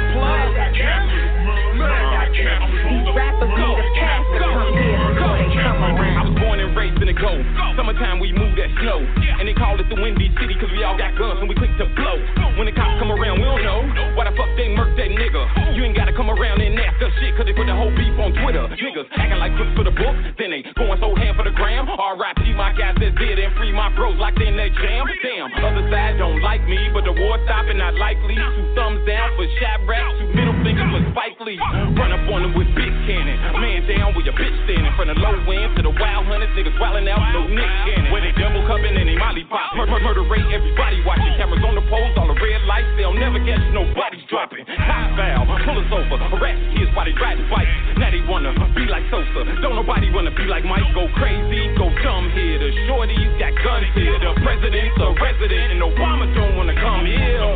These 2.86 3.08
rappers 3.14 3.50
need 3.50 3.78
a 3.78 3.86
pass 3.98 4.24
to 4.30 4.38
come 4.38 4.72
here 4.78 5.35
I 5.60 6.24
was 6.24 6.36
born 6.36 6.60
and 6.60 6.76
raised 6.76 7.00
in 7.00 7.08
the 7.08 7.16
gold. 7.16 7.44
Summertime 7.76 8.20
we 8.20 8.32
move 8.32 8.56
that 8.56 8.70
snow. 8.80 9.00
And 9.40 9.48
they 9.48 9.54
call 9.56 9.76
it 9.80 9.88
the 9.88 9.96
Windy 9.96 10.32
City 10.40 10.56
cause 10.60 10.72
we 10.72 10.84
all 10.84 10.96
got 10.96 11.16
guns 11.16 11.40
and 11.40 11.48
we 11.48 11.54
quick 11.56 11.72
to 11.80 11.86
blow. 11.96 12.16
When 12.56 12.64
the 12.64 12.72
cops 12.72 12.96
come 12.96 13.12
around, 13.12 13.36
we 13.40 13.44
don't 13.44 13.64
know 13.64 13.84
why 14.16 14.24
the 14.24 14.34
fuck 14.36 14.48
they 14.56 14.72
murk 14.72 14.96
that 14.96 15.12
nigga. 15.12 15.76
You 15.76 15.84
ain't 15.84 15.96
gotta 15.96 16.16
come 16.16 16.32
around 16.32 16.64
and 16.64 16.72
ask 16.80 16.96
us 17.04 17.12
shit 17.20 17.36
cause 17.36 17.44
they 17.44 17.52
put 17.52 17.68
the 17.68 17.76
whole 17.76 17.92
beef 17.92 18.16
on 18.16 18.32
Twitter. 18.40 18.64
Niggas 18.80 19.12
acting 19.12 19.36
like 19.36 19.52
crooks 19.60 19.76
for 19.76 19.84
the 19.84 19.92
book, 19.92 20.16
then 20.40 20.56
they 20.56 20.64
going 20.72 20.96
so 21.00 21.12
hand 21.12 21.36
for 21.36 21.44
the 21.44 21.52
gram. 21.52 21.84
R.I.P. 21.84 22.56
my 22.56 22.72
guys 22.72 22.96
that's 22.96 23.12
dead 23.20 23.36
and 23.36 23.52
free 23.60 23.76
my 23.76 23.92
bros 23.92 24.16
locked 24.16 24.40
in 24.40 24.56
that 24.56 24.72
jam. 24.80 25.04
Damn, 25.20 25.52
other 25.60 25.84
side 25.92 26.16
don't 26.16 26.40
like 26.40 26.64
me, 26.64 26.88
but 26.96 27.04
the 27.04 27.12
war 27.12 27.36
stopping 27.44 27.76
not 27.76 27.92
likely. 28.00 28.40
Two 28.40 28.66
thumbs 28.72 29.04
down 29.04 29.28
for 29.36 29.44
shot 29.60 29.84
rap, 29.84 30.08
two 30.16 30.32
middle 30.32 30.56
fingers 30.64 30.88
for 30.88 31.02
Spike 31.12 31.36
Lee. 31.44 31.60
Run 31.92 32.12
up 32.16 32.24
on 32.32 32.40
them 32.40 32.52
with 32.56 32.72
big 32.72 32.95
cannon. 33.06 33.38
Man 33.62 33.86
down 33.86 34.12
with 34.18 34.26
your 34.26 34.34
bitch 34.34 34.52
standing 34.66 34.90
from 34.98 35.06
the 35.08 35.16
low 35.16 35.38
end 35.48 35.78
to 35.78 35.82
the 35.86 35.94
wild 35.94 36.26
hunters. 36.26 36.50
Niggas 36.58 36.74
wildin' 36.76 37.06
out, 37.06 37.22
no 37.32 37.46
Nick 37.46 37.70
Cannon. 37.86 38.10
Where 38.10 38.20
they 38.20 38.34
double 38.34 38.66
cupping 38.66 38.92
and 38.98 39.06
they 39.06 39.16
molly 39.16 39.46
pop. 39.46 39.78
Murder, 39.78 40.02
murder 40.02 40.26
rate, 40.26 40.44
everybody 40.50 41.00
watching. 41.06 41.30
Cameras 41.38 41.62
on 41.62 41.78
the 41.78 41.86
poles, 41.86 42.12
all 42.18 42.26
the 42.26 42.36
red 42.36 42.66
lights. 42.66 42.90
They'll 42.98 43.14
never 43.14 43.38
catch 43.46 43.62
nobody's 43.70 44.26
dropping. 44.26 44.66
High 44.66 45.14
valve, 45.14 45.48
pull 45.62 45.78
us 45.78 45.90
over. 45.94 46.18
Harass 46.34 46.58
kids 46.74 46.90
while 46.98 47.06
they 47.06 47.14
riding 47.14 47.46
bikes. 47.46 47.70
Now 47.96 48.10
they 48.10 48.20
wanna 48.26 48.52
be 48.74 48.84
like 48.90 49.06
Sosa. 49.08 49.46
Don't 49.62 49.78
nobody 49.78 50.10
wanna 50.10 50.34
be 50.34 50.44
like 50.50 50.66
Mike. 50.66 50.84
Go 50.92 51.06
crazy, 51.16 51.70
go 51.78 51.88
dumb 52.02 52.26
here. 52.34 52.58
The 52.58 52.74
shorties 52.90 53.30
got 53.38 53.54
guns 53.62 53.86
here. 53.94 54.18
The 54.18 54.34
president's 54.42 54.98
a 54.98 55.14
resident 55.14 55.78
and 55.78 55.80
Obama 55.80 56.26
don't 56.34 56.58
wanna 56.58 56.74
come 56.74 57.06
here. 57.06 57.54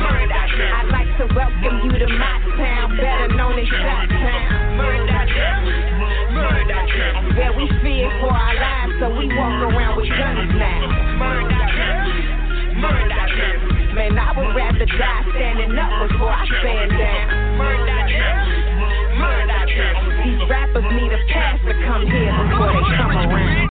I'd 0.00 0.88
like 0.88 1.12
to 1.20 1.28
welcome 1.34 1.84
you 1.84 1.98
to 1.98 2.08
my 2.16 2.39
walk 9.36 9.62
around 9.70 9.96
with 9.96 10.08
guns 10.08 10.50
now. 10.54 10.80
Murder, 11.18 11.60
Man, 13.94 14.18
I 14.18 14.32
would 14.38 14.54
rather 14.56 14.86
die 14.86 15.24
standing 15.34 15.76
up 15.78 16.08
before 16.08 16.30
I 16.30 16.46
stand 16.46 16.90
down. 16.92 17.50
These 20.24 20.42
rappers 20.48 20.84
need 20.92 21.12
a 21.12 21.18
pass 21.32 21.58
to 21.66 21.74
come 21.86 22.06
here 22.06 22.32
before 22.50 22.72
they 22.72 22.96
come 22.96 23.16
around. 23.16 23.69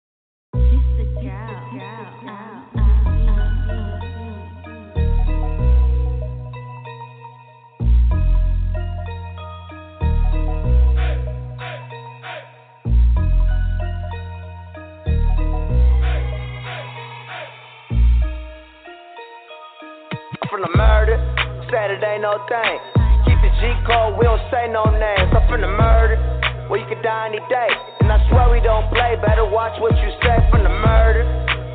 No 22.36 22.44
thing. 22.52 22.76
Keep 23.24 23.40
the 23.40 23.48
G 23.48 23.72
code, 23.88 24.20
we 24.20 24.28
don't 24.28 24.44
say 24.52 24.68
no 24.68 24.84
names. 24.92 25.32
I'm 25.32 25.40
from 25.48 25.64
the 25.64 25.72
murder. 25.72 26.20
Well, 26.68 26.76
you 26.76 26.84
could 26.84 27.00
die 27.00 27.32
any 27.32 27.40
day. 27.48 27.70
And 28.04 28.12
I 28.12 28.20
swear 28.28 28.52
we 28.52 28.60
don't 28.60 28.84
play. 28.92 29.16
Better 29.24 29.48
watch 29.48 29.72
what 29.80 29.96
you 29.96 30.12
say 30.20 30.36
from 30.52 30.60
the 30.60 30.68
murder. 30.68 31.24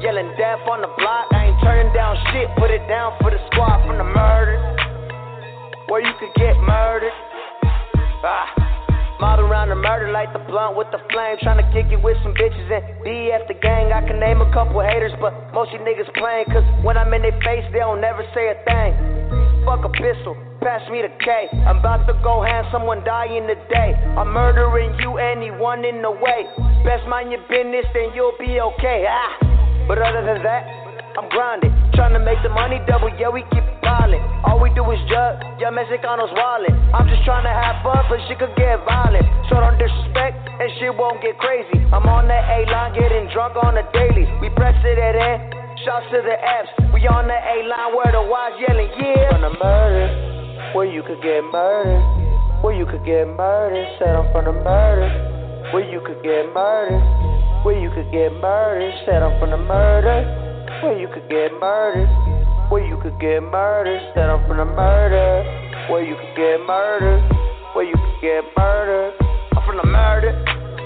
Yelling 0.06 0.30
death 0.38 0.62
on 0.70 0.86
the 0.86 0.92
block. 1.02 1.34
I 1.34 1.50
ain't 1.50 1.58
turning 1.66 1.90
down 1.98 2.14
shit. 2.30 2.46
Put 2.62 2.70
it 2.70 2.86
down 2.86 3.18
for 3.26 3.34
the 3.34 3.42
squad 3.50 3.90
from 3.90 3.98
the 3.98 4.06
murder. 4.06 4.62
Where 5.90 6.06
you 6.06 6.14
could 6.22 6.30
get 6.38 6.54
murdered. 6.62 7.16
Ah. 8.22 9.18
Mob 9.18 9.42
around 9.42 9.70
the 9.70 9.82
murder, 9.82 10.14
like 10.14 10.30
the 10.30 10.46
blunt 10.46 10.78
with 10.78 10.94
the 10.94 11.02
flame. 11.10 11.42
Tryna 11.42 11.66
kick 11.74 11.90
it 11.90 11.98
with 12.06 12.22
some 12.22 12.38
bitches 12.38 12.70
and 12.70 12.86
DF 13.02 13.50
the 13.50 13.58
gang. 13.58 13.90
I 13.90 14.06
can 14.06 14.22
name 14.22 14.46
a 14.46 14.50
couple 14.54 14.78
haters, 14.82 15.14
but 15.18 15.34
most 15.58 15.74
you 15.74 15.82
niggas 15.82 16.10
playing. 16.14 16.46
Cause 16.54 16.66
when 16.86 17.02
I'm 17.02 17.10
in 17.18 17.26
their 17.26 17.38
face, 17.42 17.66
they 17.74 17.82
don't 17.82 18.02
never 18.02 18.22
say 18.38 18.54
a 18.54 18.58
thing. 18.62 19.22
Fuck 19.66 19.86
a 19.86 19.90
pistol, 19.94 20.34
pass 20.62 20.86
me 20.94 21.02
the 21.02 21.10
K. 21.18 21.50
I'm 21.66 21.82
about 21.82 22.06
to 22.06 22.14
go 22.22 22.46
hand 22.46 22.70
someone 22.72 23.04
dying 23.04 23.50
today. 23.50 23.98
I'm 24.16 24.30
murdering 24.30 24.94
you, 25.02 25.18
anyone 25.18 25.84
in 25.84 26.02
the 26.02 26.14
way. 26.14 26.46
Best 26.86 27.10
mind 27.10 27.34
your 27.34 27.42
business, 27.50 27.86
then 27.94 28.14
you'll 28.14 28.38
be 28.38 28.62
okay. 28.62 29.10
Ah. 29.10 29.34
But 29.90 29.98
other 29.98 30.22
than 30.22 30.46
that, 30.46 30.64
I'm 31.18 31.28
grinding. 31.34 31.74
Trying 31.98 32.14
to 32.14 32.22
make 32.22 32.40
the 32.46 32.54
money 32.54 32.80
double, 32.88 33.10
yeah, 33.18 33.34
we 33.34 33.42
keep 33.52 33.66
piling. 33.82 34.22
All 34.46 34.62
we 34.62 34.70
do 34.78 34.86
is 34.94 35.02
jug, 35.10 35.42
yeah, 35.60 35.74
Mexicanos 35.74 36.32
wallet. 36.32 36.72
I'm 36.94 37.10
just 37.10 37.26
trying 37.26 37.44
to 37.44 37.52
have 37.52 37.82
fun, 37.84 38.06
but 38.08 38.22
shit 38.30 38.38
could 38.40 38.54
get 38.56 38.80
violent. 38.86 39.26
So 39.50 39.60
don't 39.60 39.76
disrespect, 39.82 40.38
and 40.46 40.70
shit 40.78 40.94
won't 40.94 41.20
get 41.26 41.42
crazy. 41.42 41.82
I'm 41.90 42.06
on 42.06 42.30
that 42.30 42.46
A 42.48 42.70
line, 42.70 42.94
getting 42.94 43.28
drunk 43.34 43.58
on 43.58 43.76
the 43.76 43.84
daily. 43.92 44.30
We 44.40 44.54
press 44.54 44.78
it 44.86 45.02
at 45.02 45.18
in, 45.18 45.38
shouts 45.84 46.08
to 46.14 46.22
the 46.22 46.38
F's. 46.38 46.72
We 46.94 47.04
on 47.10 47.28
the 47.28 47.36
A 47.36 47.56
line 47.66 47.92
where 47.98 48.14
the 48.14 48.24
Y's 48.24 48.56
yelling, 48.62 48.92
yeah. 48.96 49.42
The 49.42 49.52
murder, 49.58 50.31
where 50.74 50.86
you 50.86 51.04
could 51.04 51.22
get 51.22 51.44
murdered. 51.52 52.00
Where 52.64 52.74
you 52.74 52.86
could 52.86 53.04
get 53.04 53.28
murdered, 53.28 53.88
said 54.00 54.16
I'm 54.16 54.32
from 54.32 54.46
the 54.46 54.56
murder. 54.56 55.10
Where 55.74 55.84
you 55.84 56.00
could 56.00 56.24
get 56.24 56.48
murdered. 56.54 57.04
Where 57.66 57.76
you 57.76 57.90
could 57.92 58.08
get 58.12 58.32
murdered, 58.40 58.94
said 59.06 59.22
I'm 59.22 59.36
from 59.40 59.52
the 59.52 59.58
murder. 59.58 60.24
Where 60.80 60.98
you 60.98 61.08
could 61.12 61.28
get 61.28 61.52
murdered. 61.60 62.08
Where 62.72 62.86
you 62.88 62.98
could 63.04 63.20
get 63.20 63.44
murdered. 63.44 64.00
Said 64.16 64.30
I'm 64.30 64.48
from 64.48 64.58
the 64.58 64.66
murder. 64.66 65.44
Where 65.92 66.04
you 66.04 66.16
could 66.16 66.36
get 66.40 66.64
murdered. 66.64 67.20
Where 67.76 67.86
you 67.86 67.96
could 67.96 68.22
get 68.22 68.44
murdered. 68.56 69.14
I'm 69.52 69.66
from 69.68 69.76
the 69.76 69.88
murder. 69.92 70.32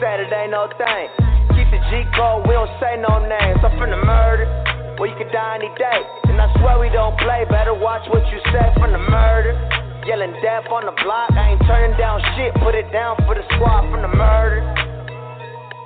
Saturday, 0.02 0.48
no 0.50 0.66
thing. 0.82 1.08
Keep 1.54 1.70
the 1.70 1.80
G 1.94 2.04
code, 2.18 2.48
we 2.50 2.58
don't 2.58 2.74
say 2.82 2.98
no 2.98 3.22
names. 3.22 3.62
I'm 3.62 3.78
from 3.78 3.92
the 3.92 4.02
murder. 4.02 4.75
Where 4.98 5.10
you 5.10 5.18
could 5.18 5.32
die 5.32 5.60
any 5.60 5.72
day. 5.76 6.02
And 6.32 6.40
I 6.40 6.48
swear 6.60 6.80
we 6.80 6.90
don't 6.90 7.18
play. 7.20 7.44
Better 7.50 7.74
watch 7.74 8.08
what 8.10 8.24
you 8.32 8.40
say 8.52 8.72
from 8.80 8.92
the 8.92 9.00
murder. 9.00 9.54
Yelling 10.08 10.34
death 10.42 10.66
on 10.72 10.86
the 10.86 10.96
block. 11.04 11.32
I 11.32 11.52
ain't 11.52 11.62
turning 11.68 11.98
down 11.98 12.22
shit. 12.36 12.54
Put 12.64 12.76
it 12.76 12.92
down 12.92 13.18
for 13.26 13.36
the 13.36 13.44
squad 13.56 13.92
from 13.92 14.02
the 14.02 14.14
murder. 14.16 14.85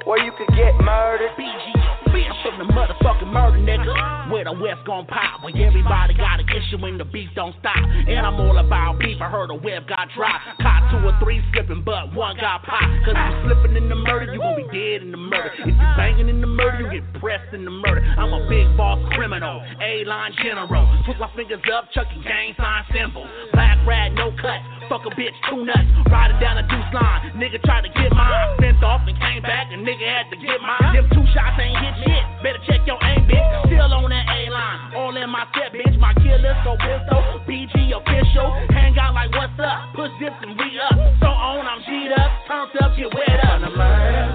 Where 0.10 0.26
you 0.26 0.32
could 0.34 0.50
get 0.58 0.74
murdered. 0.82 1.30
I'm 1.38 2.42
from 2.42 2.58
the 2.58 2.74
motherfucking 2.74 3.30
murder, 3.30 3.62
nigga. 3.62 4.34
Where 4.34 4.44
the 4.44 4.54
West 4.54 4.82
gon' 4.88 5.06
pop 5.06 5.44
when 5.44 5.56
everybody 5.62 6.16
got 6.16 6.40
an 6.40 6.50
issue 6.50 6.84
and 6.84 7.00
the 7.00 7.06
beef 7.06 7.30
don't 7.36 7.54
stop. 7.60 7.78
And 7.78 8.18
I'm 8.18 8.34
all 8.42 8.58
about 8.58 8.98
beef. 8.98 9.22
I 9.22 9.30
heard 9.30 9.52
a 9.52 9.54
web 9.54 9.88
got 9.88 10.10
dropped. 10.18 10.42
Caught 10.66 10.90
two 10.90 11.06
or 11.06 11.14
three 11.22 11.46
slipping, 11.54 11.84
but 11.86 12.10
one 12.16 12.38
got 12.42 12.64
popped. 12.64 13.06
Cause 13.06 13.14
if 13.14 13.22
you 13.22 13.54
slipping 13.54 13.78
in 13.78 13.88
the 13.88 14.02
murder, 14.02 14.34
you 14.34 14.40
gon' 14.40 14.58
be 14.58 14.66
dead 14.74 15.06
in 15.06 15.12
the 15.12 15.22
murder. 15.22 15.54
If 15.60 15.68
you 15.68 15.78
banging 15.94 16.28
in 16.28 16.42
the 16.42 16.50
murder, 16.50 16.90
you 16.90 17.02
get 17.02 17.22
pressed 17.22 17.54
in 17.54 17.64
the 17.64 17.70
murder. 17.70 18.02
I'm 18.02 18.34
a 18.34 18.50
big 18.50 18.66
boss 18.76 18.98
criminal, 19.14 19.62
A 19.62 20.06
line 20.06 20.34
general. 20.42 20.90
Put 21.06 21.20
my 21.20 21.30
fingers 21.36 21.62
up, 21.70 21.86
chucking 21.94 22.24
gang 22.26 22.58
sign 22.58 22.84
symbol. 22.98 23.30
Black 23.54 23.78
rat, 23.86 24.14
no 24.14 24.34
cut. 24.42 24.79
Fuck 24.90 25.06
a 25.06 25.14
bitch, 25.14 25.38
two 25.46 25.62
nuts. 25.62 25.86
Riding 26.10 26.42
down 26.42 26.58
a 26.58 26.66
deuce 26.66 26.92
line. 26.98 27.30
Nigga 27.38 27.62
tried 27.62 27.86
to 27.86 27.94
get 27.94 28.10
mine. 28.10 28.58
Sent 28.58 28.82
off 28.82 29.06
and 29.06 29.14
came 29.22 29.46
back, 29.46 29.70
and 29.70 29.86
nigga 29.86 30.02
had 30.02 30.34
to 30.34 30.38
get 30.42 30.58
mine. 30.66 30.98
Them 30.98 31.06
two 31.14 31.22
shots 31.30 31.62
ain't 31.62 31.78
hit 31.78 31.94
shit. 32.02 32.24
Better 32.42 32.58
check 32.66 32.82
your 32.90 32.98
aim, 33.06 33.30
bitch. 33.30 33.46
Still 33.70 33.86
on 33.86 34.10
that 34.10 34.26
A 34.26 34.50
line. 34.50 34.98
All 34.98 35.14
in 35.14 35.30
my 35.30 35.46
set, 35.54 35.78
bitch. 35.78 35.94
My 36.02 36.18
killer, 36.18 36.58
so 36.66 36.74
pistol. 36.82 37.22
BG 37.46 37.94
official. 37.94 38.50
Hang 38.74 38.98
out 38.98 39.14
like 39.14 39.30
what's 39.38 39.54
up. 39.62 39.94
Push 39.94 40.10
this 40.18 40.34
and 40.42 40.58
we 40.58 40.68
up. 40.82 40.98
So 41.22 41.30
on, 41.30 41.70
I'm 41.70 41.86
G'd 41.86 42.10
up. 42.18 42.32
Turned 42.50 42.74
up, 42.82 42.98
get 42.98 43.14
wet 43.14 43.46
up. 43.46 43.62
From 43.62 43.70
the 43.70 43.74
murder. 43.78 44.26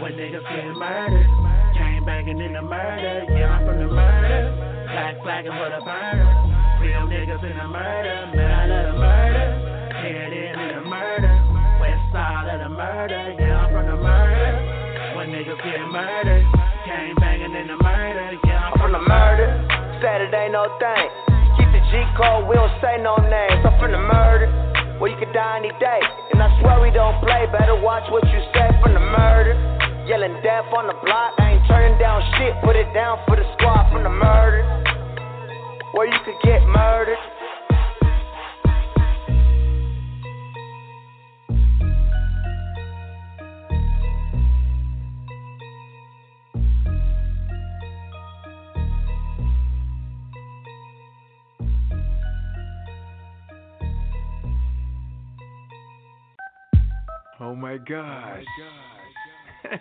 When 0.00 0.12
niggas 0.16 0.48
get 0.48 0.64
murdered. 0.80 1.28
Came 1.76 2.08
banging 2.08 2.40
in 2.40 2.56
the 2.56 2.64
murder. 2.64 3.28
Yeah, 3.36 3.52
I'm 3.52 3.68
from 3.68 3.76
the 3.76 3.92
murder. 3.92 4.48
Black 4.88 5.20
flagging 5.20 5.52
for 5.52 5.68
the 5.68 5.84
burner. 5.84 6.24
Real 6.80 7.04
niggas 7.04 7.44
in 7.44 7.52
the 7.52 7.68
murder. 7.68 8.32
Man, 8.32 8.48
I 8.48 8.64
love 8.64 8.86
the 8.88 8.98
murder. 8.98 9.69
Head 10.10 10.34
in 10.34 10.58
the 10.74 10.82
murder. 10.90 11.30
West 11.78 12.02
side 12.10 12.50
of 12.50 12.58
the 12.66 12.70
murder. 12.74 13.30
Yeah, 13.38 13.62
I'm 13.62 13.70
from 13.70 13.86
the 13.86 13.94
murder. 13.94 15.14
When 15.14 15.30
niggas 15.30 15.62
get 15.62 15.86
murdered. 15.86 16.42
Came 16.82 17.14
banging 17.22 17.54
in 17.54 17.70
the 17.70 17.78
murder. 17.78 18.34
Yeah, 18.42 18.58
I'm 18.58 18.74
from 18.74 18.90
the 18.90 18.98
murder. 19.06 19.54
Saturday, 20.02 20.50
no 20.50 20.66
thing. 20.82 21.06
Keep 21.54 21.70
the 21.70 21.82
G 21.94 22.02
code, 22.18 22.50
we 22.50 22.58
don't 22.58 22.74
say 22.82 22.98
no 22.98 23.22
names. 23.22 23.62
I'm 23.62 23.78
from 23.78 23.94
the 23.94 24.02
murder. 24.02 24.50
Well, 24.98 25.14
you 25.14 25.18
could 25.22 25.30
die 25.30 25.62
any 25.62 25.70
day. 25.78 26.02
And 26.34 26.42
I 26.42 26.50
swear 26.58 26.82
we 26.82 26.90
don't 26.90 27.14
play. 27.22 27.46
Better 27.54 27.78
watch 27.78 28.10
what 28.10 28.26
you 28.34 28.42
say 28.50 28.66
from 28.82 28.98
the 28.98 29.04
murder. 29.14 29.54
Yelling 30.10 30.42
death 30.42 30.66
on 30.74 30.90
the 30.90 30.98
block. 31.06 31.38
I 31.38 31.54
ain't 31.54 31.62
turning 31.70 31.94
down 32.02 32.18
shit. 32.34 32.58
Put 32.66 32.74
it 32.74 32.90
down 32.98 33.22
for 33.30 33.38
the 33.38 33.46
squad 33.54 33.94
from 33.94 34.02
the 34.02 34.10
murder. 34.10 34.66
Where 35.94 36.10
you 36.10 36.18
could 36.26 36.42
get 36.42 36.66
murdered. 36.66 37.22
Oh 57.40 57.54
my 57.54 57.78
gosh. 57.78 58.44
Oh 59.64 59.70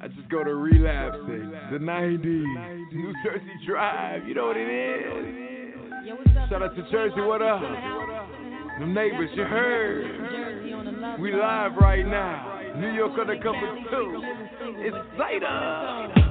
I 0.00 0.08
just 0.08 0.28
go 0.30 0.42
to 0.42 0.54
relapsing. 0.54 1.52
The 1.72 1.78
90s. 1.78 2.92
New 2.92 3.12
Jersey 3.22 3.44
Drive. 3.66 4.26
You 4.26 4.34
know 4.34 4.46
what 4.46 4.56
it 4.56 4.68
is. 4.68 5.44
Shout 6.48 6.62
out 6.62 6.74
to 6.74 6.90
Jersey. 6.90 7.20
What 7.20 7.42
up? 7.42 7.60
The 8.80 8.86
neighbors, 8.86 9.30
you 9.34 9.44
heard. 9.44 11.20
We 11.20 11.32
live 11.32 11.72
right 11.78 12.06
now. 12.06 12.62
New 12.76 12.92
York 12.92 13.12
undercover 13.20 13.76
too. 13.90 14.22
It's 14.78 14.96
later. 15.18 16.23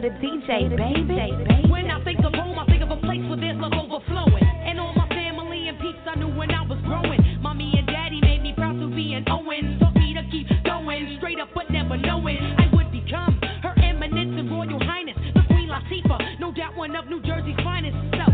The 0.00 0.08
DJ, 0.16 0.72
baby. 0.80 1.68
When 1.68 1.90
I 1.90 2.02
think 2.04 2.24
of 2.24 2.32
home, 2.32 2.58
I 2.58 2.64
think 2.64 2.80
of 2.80 2.88
a 2.88 2.96
place 3.04 3.20
where 3.28 3.36
there's 3.36 3.60
love 3.60 3.76
overflowing. 3.76 4.48
And 4.64 4.80
all 4.80 4.94
my 4.96 5.06
family 5.08 5.68
and 5.68 5.76
peeps 5.78 6.00
I 6.08 6.16
knew 6.16 6.32
when 6.32 6.50
I 6.50 6.64
was 6.64 6.80
growing. 6.88 7.20
Mommy 7.42 7.70
and 7.76 7.86
daddy 7.86 8.18
made 8.22 8.40
me 8.40 8.54
proud 8.56 8.80
to 8.80 8.88
be 8.88 9.12
an 9.12 9.28
Owen. 9.28 9.76
Taught 9.78 9.96
me 10.00 10.14
to 10.16 10.24
keep 10.32 10.48
going, 10.64 11.18
straight 11.18 11.38
up 11.38 11.50
but 11.52 11.68
never 11.70 11.98
knowing 11.98 12.38
I 12.40 12.72
would 12.72 12.90
become 12.90 13.36
her 13.60 13.76
eminence 13.84 14.40
and 14.40 14.48
royal 14.48 14.80
highness, 14.80 15.20
the 15.36 15.44
Queen 15.52 15.68
Latifah. 15.68 16.40
No 16.40 16.50
doubt 16.50 16.78
one 16.78 16.96
of 16.96 17.04
New 17.12 17.20
Jersey's 17.20 17.60
finest. 17.60 17.92
So, 18.16 18.24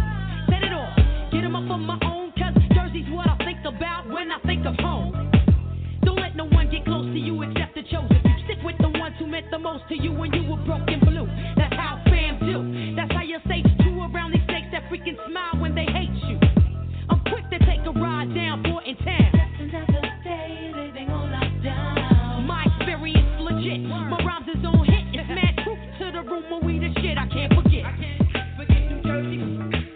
set 0.47 0.63
it 0.63 0.71
off, 0.71 0.95
get 1.35 1.43
'em 1.43 1.57
up 1.57 1.67
on 1.69 1.83
my 1.83 1.99
own, 2.07 2.31
cause 2.39 2.55
Jersey's 2.79 3.11
what 3.11 3.27
I 3.27 3.35
think 3.43 3.59
about 3.67 4.07
when 4.07 4.31
I 4.31 4.39
think 4.47 4.65
of 4.67 4.79
home. 4.79 5.11
Don't 6.05 6.21
let 6.23 6.37
no 6.37 6.45
one 6.45 6.71
get 6.71 6.85
close 6.85 7.07
to 7.11 7.19
you 7.19 7.43
except 7.43 7.75
the 7.75 7.83
chosen. 7.83 8.23
Stick 8.47 8.63
with 8.63 8.79
the 8.79 8.89
ones 8.89 9.17
who 9.19 9.27
meant 9.27 9.51
the 9.51 9.59
most 9.59 9.83
to 9.89 9.99
you 9.99 10.13
when 10.13 10.33
you 10.33 10.49
were 10.49 10.56
that 15.07 15.31
smile 15.31 15.61
when 15.61 15.75
they 15.75 15.87
hate 15.87 16.11
you. 16.27 16.39
I'm 17.09 17.21
quick 17.31 17.49
to 17.51 17.59
take 17.61 17.81
a 17.87 17.93
ride 17.93 18.35
down 18.35 18.63
Borton 18.63 18.97
Town. 19.05 19.33
My 22.47 22.65
experience 22.67 23.41
legit. 23.41 23.81
My 23.83 24.19
rhymes 24.25 24.49
is 24.49 24.65
on 24.65 24.85
hit. 24.85 25.05
It's 25.15 25.29
mad 25.29 25.63
truth 25.63 25.79
to 26.01 26.11
the 26.11 26.23
room 26.29 26.45
when 26.51 26.67
we 26.67 26.79
the 26.81 26.93
shit 27.01 27.17
I 27.19 27.27
can't 27.29 27.55
forget. 27.55 27.85
Feel 28.67 29.96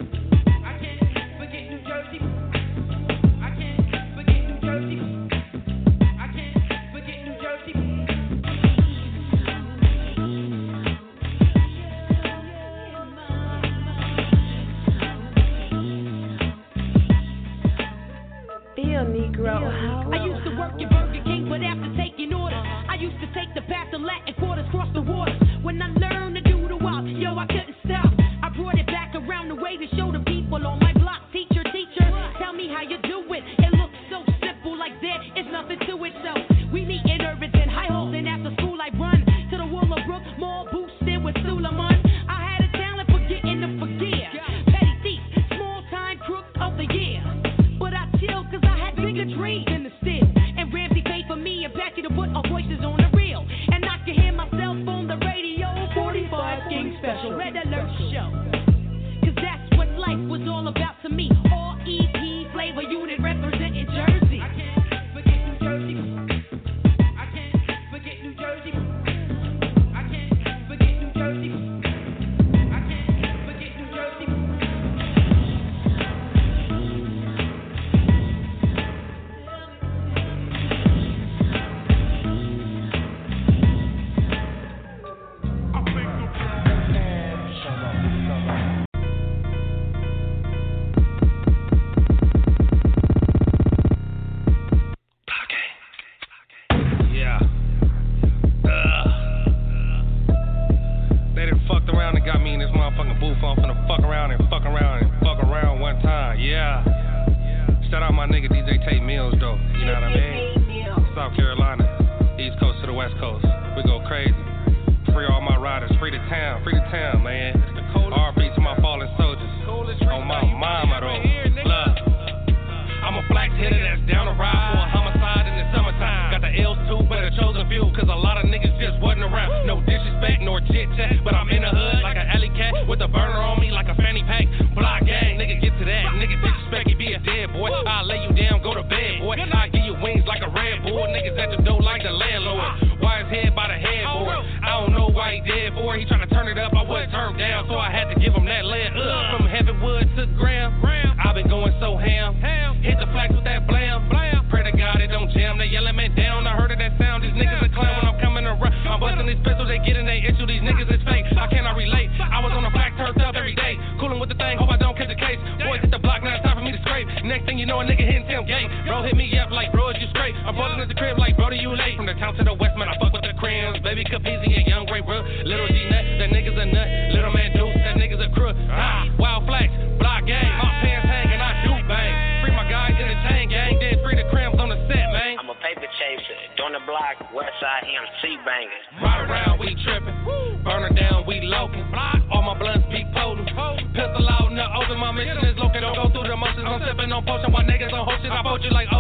I'm 170.51 170.59
rolling 170.59 170.83
at 170.83 170.91
the 170.91 170.99
crib 170.99 171.15
like, 171.15 171.39
bro, 171.39 171.47
do 171.47 171.55
you 171.55 171.71
late? 171.79 171.95
From 171.95 172.11
the 172.11 172.19
town 172.19 172.35
to 172.35 172.43
the 172.43 172.51
west, 172.51 172.75
man, 172.75 172.91
I 172.91 172.99
fuck 172.99 173.15
with 173.15 173.23
the 173.23 173.39
crayons. 173.39 173.79
Baby 173.87 174.03
Capizzi 174.03 174.51
and 174.51 174.67
Young 174.67 174.83
Ray, 174.91 174.99
bro. 174.99 175.23
Little 175.47 175.71
G 175.71 175.79
Nut, 175.87 176.03
that 176.19 176.35
nigga's 176.35 176.59
a 176.59 176.67
nut. 176.67 176.89
Little 177.15 177.31
man 177.31 177.55
Deuce, 177.55 177.79
that 177.87 177.95
nigga's 177.95 178.19
a 178.19 178.27
crook. 178.35 178.59
Ah, 178.67 179.07
wild 179.15 179.47
flex, 179.47 179.71
block 180.03 180.27
gang. 180.27 180.51
My 180.59 180.75
pants 180.83 181.07
hanging, 181.07 181.39
I 181.39 181.55
do 181.63 181.71
bang. 181.87 182.43
Free 182.43 182.51
my 182.51 182.67
guys 182.67 182.99
in 182.99 183.07
the 183.07 183.19
chain 183.31 183.47
gang, 183.47 183.79
then 183.79 184.03
free 184.03 184.19
the 184.19 184.27
cramps 184.35 184.59
on 184.59 184.75
the 184.75 184.79
set, 184.91 185.07
man. 185.15 185.39
I'm 185.39 185.47
a 185.47 185.55
paper 185.63 185.87
chaser, 185.87 186.35
doing 186.59 186.75
the 186.75 186.83
block, 186.83 187.31
west 187.31 187.55
side 187.63 187.87
MC 187.87 188.43
bangers. 188.43 188.85
Ride 188.99 189.31
around, 189.31 189.63
we 189.63 189.79
trippin'. 189.87 190.19
Burn 190.67 190.83
her 190.83 190.91
down, 190.91 191.31
we 191.31 191.47
lokin'. 191.47 191.87
All 192.35 192.43
my 192.43 192.59
blunts 192.59 192.91
be 192.91 193.07
potent. 193.15 193.47
Pistol 193.95 194.27
out 194.27 194.51
in 194.51 194.59
the 194.59 194.67
open, 194.67 194.99
my 194.99 195.15
mission 195.15 195.47
is 195.47 195.55
located. 195.63 195.95
Don't 195.95 195.95
go 195.95 196.07
through 196.11 196.27
the 196.27 196.35
motions. 196.35 196.67
I'm 196.67 196.83
sippin' 196.83 197.15
on 197.15 197.23
potion 197.23 197.55
while 197.55 197.63
niggas 197.63 197.95
on 197.95 198.03
whole 198.03 198.19
shit. 198.19 198.35
I 198.35 198.43
poach 198.43 198.67
you 198.67 198.75
like, 198.75 198.91
oh 198.91 199.00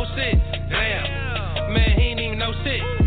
shit. 2.78 2.99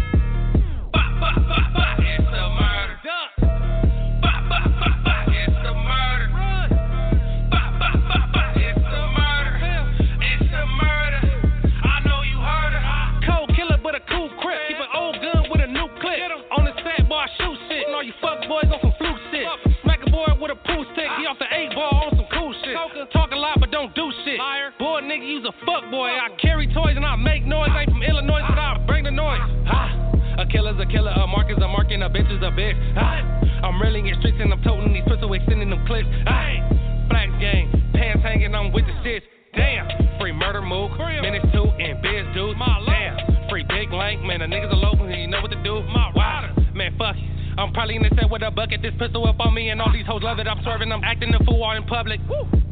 a 32.03 32.09
bitch 32.09 32.27
is 32.27 32.43
a 32.43 32.51
bitch. 32.51 32.75
I'm 33.63 33.81
really 33.81 34.03
in 34.03 34.15
streets 34.19 34.35
and 34.39 34.51
I'm 34.51 34.61
toting 34.61 34.91
these 34.91 35.07
pistols, 35.07 35.31
extending 35.31 35.69
them 35.69 35.87
clips. 35.87 36.07
Aye. 36.27 36.59
Flax 37.07 37.31
gang, 37.39 37.71
pants 37.95 38.23
hanging, 38.23 38.53
I'm 38.53 38.73
with 38.73 38.83
the 38.85 38.91
shits. 39.07 39.23
Damn, 39.55 39.87
free 40.19 40.33
murder 40.33 40.61
move, 40.61 40.91
minutes 40.99 41.45
two 41.53 41.63
and 41.63 42.01
biz 42.01 42.27
dudes. 42.35 42.59
Damn, 42.59 43.47
free 43.49 43.63
big 43.63 43.91
lank, 43.93 44.21
man, 44.23 44.39
the 44.39 44.47
niggas 44.47 44.71
are 44.71 44.83
local 44.83 45.05
and 45.05 45.15
you 45.15 45.27
know 45.27 45.41
what 45.41 45.51
to 45.51 45.63
do. 45.63 45.79
My 45.83 46.11
water, 46.13 46.51
man, 46.75 46.95
fuck 46.97 47.15
it. 47.15 47.23
I'm 47.57 47.71
probably 47.71 47.95
in 47.95 48.03
the 48.03 48.09
set 48.19 48.29
with 48.29 48.41
a 48.41 48.51
bucket, 48.51 48.81
this 48.81 48.93
pistol 48.99 49.27
up 49.27 49.39
on 49.39 49.53
me, 49.53 49.69
and 49.69 49.79
all 49.79 49.93
these 49.93 50.07
hoes 50.07 50.23
love 50.23 50.39
it. 50.39 50.47
I'm 50.47 50.63
serving, 50.63 50.91
I'm 50.91 51.03
acting 51.03 51.31
the 51.31 51.39
fool 51.45 51.63
all 51.63 51.77
in 51.77 51.83
public. 51.85 52.19
Woo. 52.27 52.62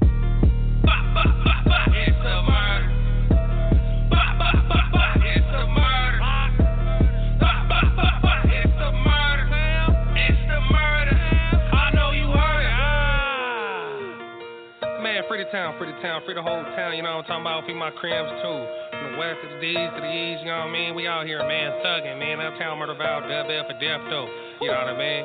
Town, 16.22 16.26
free 16.26 16.36
the 16.36 16.42
the 16.42 16.46
whole 16.46 16.64
town. 16.78 16.96
You 16.96 17.04
know 17.04 17.18
what 17.18 17.26
I'm 17.30 17.42
talking 17.42 17.46
about? 17.46 17.66
Free 17.66 17.74
my 17.74 17.92
crims 17.92 18.30
too. 18.42 18.60
From 18.94 19.14
the 19.14 19.18
west 19.18 19.42
to 19.42 19.48
the 19.50 19.60
D's 19.62 19.90
to 19.98 20.02
the 20.02 20.12
E's, 20.12 20.38
you 20.42 20.50
know 20.50 20.66
what 20.66 20.70
I 20.70 20.74
mean? 20.74 20.96
We 20.96 21.08
out 21.08 21.26
here, 21.26 21.42
man, 21.42 21.82
thugging, 21.82 22.18
man. 22.20 22.42
Uptown 22.42 22.78
murder 22.78 22.96
vow, 22.96 23.22
dub 23.26 23.50
F 23.50 23.66
for 23.66 23.78
death 23.82 24.02
though. 24.10 24.30
You 24.62 24.70
know 24.70 24.82
what 24.86 24.94
I 24.94 24.98
mean? 24.98 25.22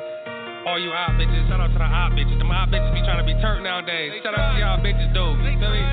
All 0.65 0.79
you 0.81 0.91
out 0.91 1.15
bitches, 1.15 1.47
shout 1.47 1.61
out 1.61 1.71
to 1.71 1.79
the 1.79 1.85
out 1.85 2.11
bitches. 2.17 2.37
Them 2.37 2.51
out 2.51 2.69
bitches 2.69 2.91
be 2.93 3.01
trying 3.05 3.21
to 3.21 3.27
be 3.27 3.37
turned 3.39 3.63
nowadays. 3.63 4.19
Shout 4.23 4.37
out 4.37 4.53
to 4.53 4.59
y'all 4.59 4.81
bitches, 4.81 5.13
dude. 5.13 5.37
You 5.45 5.57
feel 5.61 5.71
me? 5.71 5.83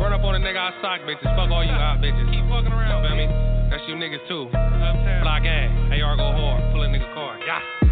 Run 0.00 0.12
up 0.12 0.24
on 0.24 0.34
a 0.34 0.40
nigga, 0.40 0.58
I 0.58 0.72
sock 0.80 1.04
bitches. 1.04 1.30
Fuck 1.36 1.52
all 1.52 1.64
you 1.64 1.76
out 1.76 2.00
bitches. 2.00 2.26
Keep 2.32 2.48
fucking 2.48 2.72
around, 2.72 3.06
feel 3.06 3.16
me? 3.16 3.26
That's 3.70 3.82
you 3.86 3.94
niggas 3.94 4.24
too. 4.28 4.48
Block 4.50 5.42
gang. 5.42 5.92
AR 5.92 6.16
go 6.16 6.32
hard. 6.32 6.60
Pull 6.72 6.82
a 6.82 6.88
nigga 6.88 7.06
car. 7.14 7.38
Yeah. 7.44 7.85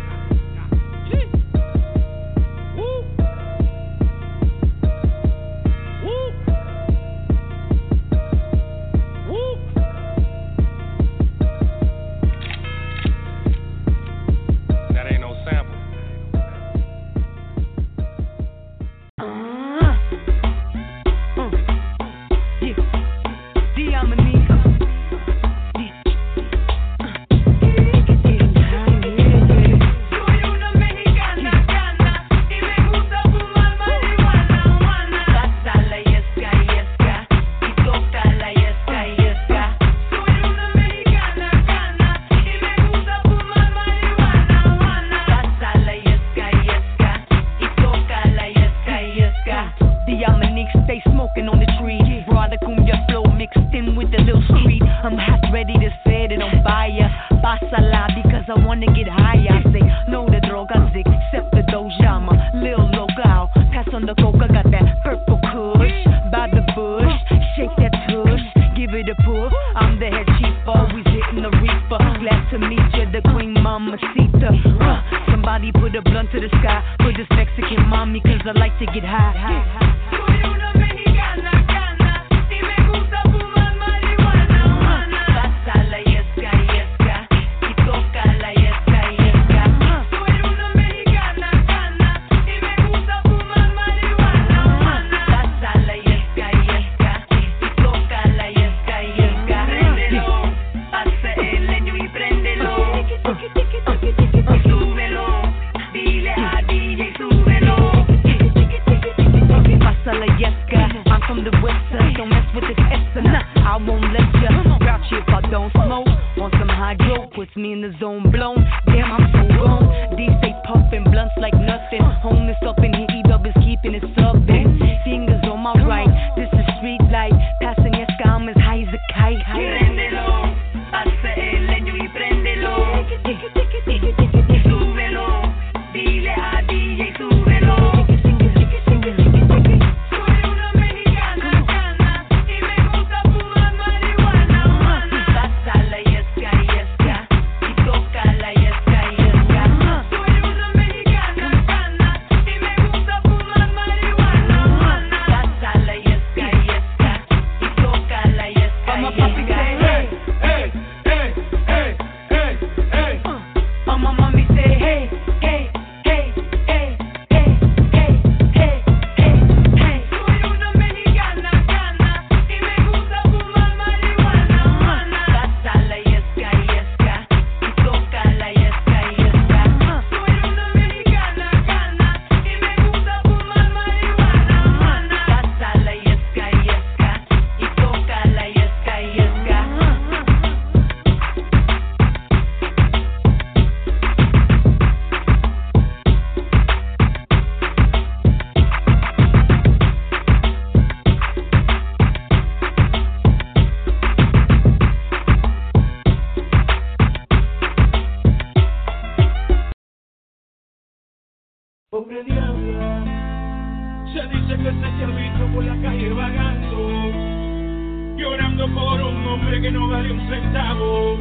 Hombre 219.45 219.61
que 219.61 219.71
no 219.71 219.89
vale 219.89 220.11
un 220.11 220.29
centavo. 220.29 221.19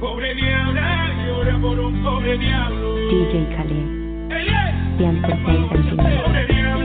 Pobre 0.00 0.34
diabla, 0.34 1.10
llora 1.26 1.58
por 1.58 1.78
un 1.78 2.02
pobre 2.02 2.36
diablo. 2.38 2.96
DJ 3.08 3.46
Khaled. 3.54 3.98
106 4.98 5.68
centímetros. 5.70 6.24
Pobre 6.24 6.46
diabla, 6.46 6.77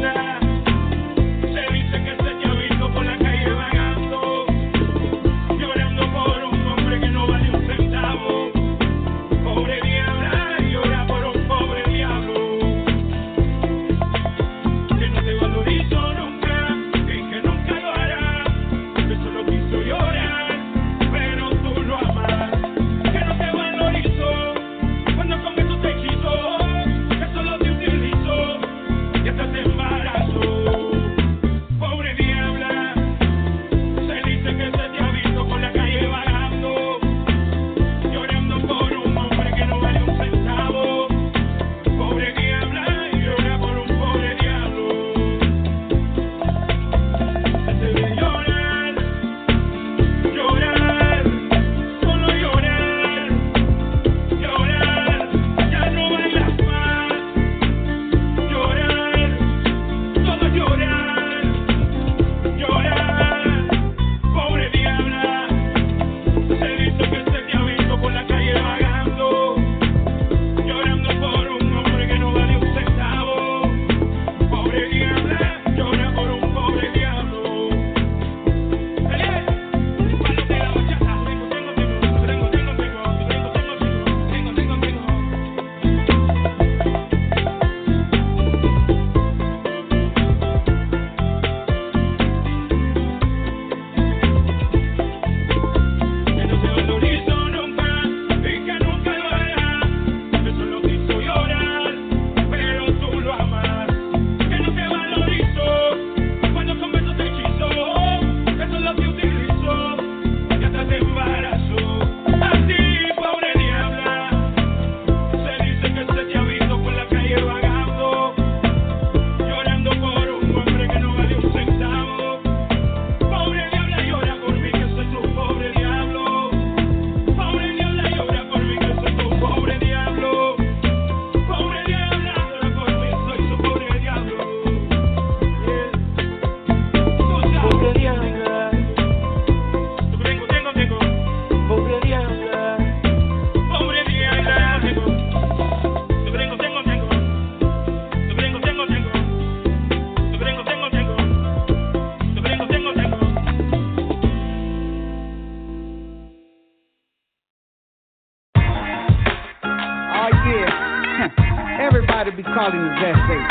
calling 162.02 162.82
these 162.82 163.02
eses. 163.06 163.46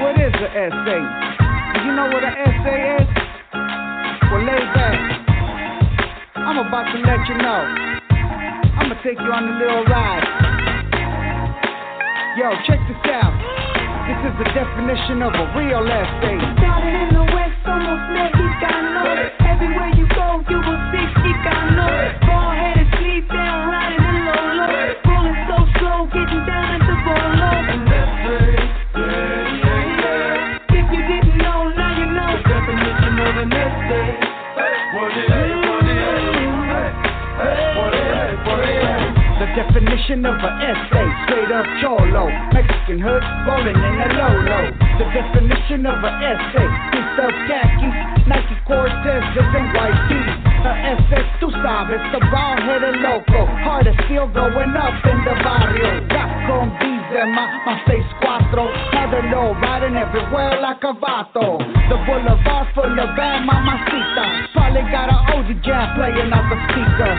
what 0.00 0.16
is 0.16 0.32
an 0.32 0.50
ese? 0.56 1.00
Do 1.74 1.78
you 1.84 1.92
know 1.92 2.08
what 2.08 2.24
an 2.24 2.32
ese 2.32 2.72
is? 2.96 3.08
Well, 4.32 4.40
lay 4.40 4.64
back. 4.72 4.96
I'm 6.36 6.58
about 6.58 6.88
to 6.92 6.98
let 7.04 7.20
you 7.28 7.36
know. 7.36 7.62
I'm 8.76 8.88
gonna 8.88 9.00
take 9.04 9.20
you 9.20 9.32
on 9.32 9.44
a 9.48 9.54
little 9.60 9.84
ride. 9.84 10.24
Yo, 12.38 12.52
check 12.64 12.80
this 12.88 13.04
out. 13.12 13.36
This 14.08 14.20
is 14.28 14.34
the 14.40 14.48
definition 14.56 15.20
of 15.20 15.32
a 15.36 15.46
real 15.56 15.84
ese. 15.84 16.40
Started 16.56 16.96
in 16.96 17.08
the 17.12 17.24
west, 17.36 17.60
almost 17.66 18.04
mexicano. 18.16 19.28
Everywhere 19.44 19.92
you 19.92 20.08
go, 20.08 20.40
you 20.48 20.56
will 20.56 20.80
see 20.92 21.04
Chicano. 21.20 22.25
Definition 39.76 40.24
of 40.24 40.40
an 40.40 40.56
ese, 40.72 41.04
straight 41.28 41.52
up 41.52 41.68
cholo. 41.84 42.32
Mexican 42.56 42.96
hood, 42.96 43.20
rolling 43.44 43.76
in 43.76 43.94
a 44.00 44.08
low-low. 44.08 44.72
The 44.72 45.04
definition 45.12 45.84
of 45.84 46.00
an 46.00 46.16
ese, 46.16 46.64
pieced 46.96 47.20
up 47.20 47.36
khakis, 47.44 47.96
Nike 48.24 48.56
Cortezes 48.64 49.52
and 49.52 49.68
white 49.76 50.00
tees. 50.08 50.32
A 50.64 50.72
SS, 50.96 51.28
tú 51.44 51.52
sabes, 51.60 52.00
the 52.08 52.24
bald-headed 52.32 53.04
loco. 53.04 53.44
Heart 53.68 53.92
of 53.92 53.96
steel 54.08 54.24
going 54.32 54.72
up 54.72 54.96
in 55.04 55.18
the 55.28 55.36
barrio. 55.44 56.08
Got 56.08 56.32
con 56.48 56.72
diesel, 56.80 57.28
my, 57.36 57.44
my 57.68 57.76
face 57.84 58.08
cuatro. 58.24 58.72
Mother 58.96 59.28
low, 59.28 59.52
riding 59.60 60.00
everywhere 60.00 60.56
like 60.56 60.80
a 60.88 60.96
vato. 60.96 61.60
The 61.92 62.00
boulevard 62.08 62.72
full 62.72 62.96
of 62.96 63.12
bad 63.12 63.44
mamacita. 63.44 64.45
Probably 64.76 64.92
got 64.92 65.08
an 65.08 65.20
OG 65.32 65.64
jam 65.64 65.96
playing 65.96 66.28
out 66.36 66.52
the 66.52 66.58
speaker. 66.68 67.12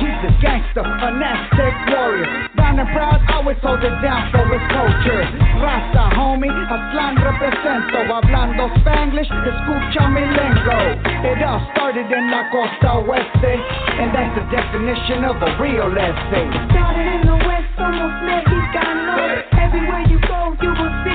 He's 0.00 0.16
a 0.24 0.32
gangster, 0.40 0.80
an 0.80 1.20
Aztec 1.20 1.92
warrior. 1.92 2.48
Down 2.56 2.80
and 2.80 2.88
proud, 2.88 3.20
always 3.36 3.60
hold 3.60 3.84
it 3.84 3.92
down 4.00 4.32
for 4.32 4.48
his 4.48 4.64
culture. 4.72 5.20
Raza, 5.60 6.08
homie, 6.16 6.48
Aztlán 6.48 7.20
represento. 7.20 8.08
Hablando 8.08 8.72
Spanglish, 8.80 9.28
escucha 9.28 10.08
mi 10.08 10.24
lingo. 10.24 10.80
It 11.28 11.44
all 11.44 11.60
started 11.76 12.08
in 12.08 12.30
la 12.32 12.48
costa 12.48 13.04
oeste, 13.04 13.60
and 14.00 14.08
that's 14.16 14.32
the 14.32 14.48
definition 14.48 15.28
of 15.28 15.36
a 15.36 15.52
real 15.60 15.92
ese. 15.92 16.48
Started 16.72 17.12
in 17.12 17.28
the 17.28 17.36
west. 17.44 17.68
Everywhere 19.52 20.04
you 20.08 20.18
go, 20.24 20.56
you 20.64 20.70
will 20.72 20.94
see 21.04 21.11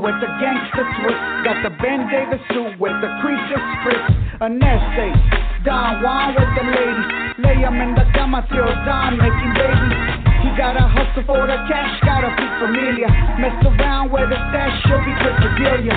with 0.00 0.16
the 0.20 0.30
gangster 0.40 0.84
twist. 0.96 1.20
Got 1.44 1.60
the 1.62 1.72
Ben 1.76 2.08
Davis 2.08 2.40
suit 2.52 2.72
with 2.80 2.96
the 3.04 3.10
creases 3.20 3.64
spritz. 3.80 4.08
An 4.40 4.56
ese. 4.56 5.12
Don 5.64 6.00
Juan 6.00 6.32
with 6.32 6.48
the 6.56 6.64
ladies. 6.64 7.08
Lay 7.44 7.60
'em 7.64 7.76
in 7.80 7.94
the 7.94 8.06
cama 8.16 8.40
till 8.48 8.72
dawn, 8.88 9.20
making 9.20 9.52
babies. 9.52 9.96
He 10.40 10.48
gotta 10.56 10.80
hustle 10.80 11.24
for 11.28 11.44
the 11.46 11.58
cash, 11.68 12.00
gotta 12.00 12.32
be 12.32 12.46
familiar. 12.64 13.08
Mess 13.36 13.60
around 13.60 14.10
with 14.10 14.28
the 14.32 14.40
stash, 14.48 14.72
she'll 14.88 15.04
be 15.04 15.12
Quinceañera. 15.20 15.96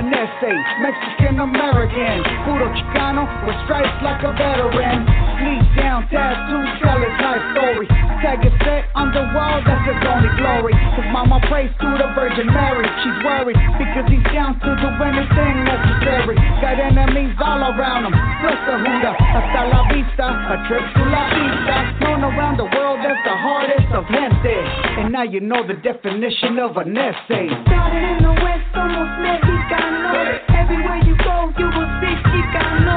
An 0.00 0.08
ese, 0.08 0.52
Mexican 0.80 1.40
American, 1.40 2.24
puro 2.44 2.72
Chicano 2.72 3.28
with 3.44 3.56
stripes 3.64 4.00
like 4.00 4.22
a 4.24 4.32
veteran. 4.32 5.04
Sleep 5.36 5.64
down, 5.76 6.08
tattoo, 6.08 6.64
tell 6.80 6.98
his 7.04 7.16
life 7.20 7.44
story. 7.52 7.91
Set 8.32 8.88
on 8.96 9.12
the 9.12 9.20
wall, 9.36 9.60
that's 9.60 9.84
his 9.84 10.00
only 10.08 10.32
glory. 10.40 10.72
His 10.96 11.04
mama 11.12 11.36
prays 11.52 11.68
to 11.68 11.88
the 12.00 12.08
Virgin 12.16 12.48
Mary. 12.48 12.88
She's 13.04 13.18
worried 13.20 13.60
because 13.76 14.08
he's 14.08 14.24
down 14.32 14.56
to 14.56 14.70
do 14.72 14.88
anything 15.04 15.68
necessary. 15.68 16.40
Got 16.64 16.80
enemies 16.80 17.36
all 17.36 17.60
around 17.60 18.08
him, 18.08 18.16
plus 18.40 18.56
the 18.64 18.80
Huda. 18.80 19.12
Hasta 19.20 19.62
la 19.68 19.84
vista, 19.92 20.26
a 20.48 20.56
trip 20.64 20.80
to 20.80 21.02
la 21.12 21.28
vista. 21.28 21.76
Known 22.00 22.24
around 22.24 22.56
the 22.56 22.72
world 22.72 23.04
as 23.04 23.20
the 23.20 23.36
hardest 23.36 23.92
of 23.92 24.08
gente. 24.08 24.56
And 24.96 25.12
now 25.12 25.28
you 25.28 25.44
know 25.44 25.60
the 25.60 25.76
definition 25.84 26.56
of 26.56 26.80
an 26.80 26.96
ese. 26.96 27.52
Started 27.68 28.00
in 28.00 28.18
the 28.24 28.32
west, 28.32 28.72
almost 28.72 29.12
mexicano. 29.20 30.40
Everywhere 30.56 31.04
you 31.04 31.20
go, 31.20 31.52
you 31.60 31.68
will 31.68 31.90
see 32.00 32.16
Chicano. 32.32 32.96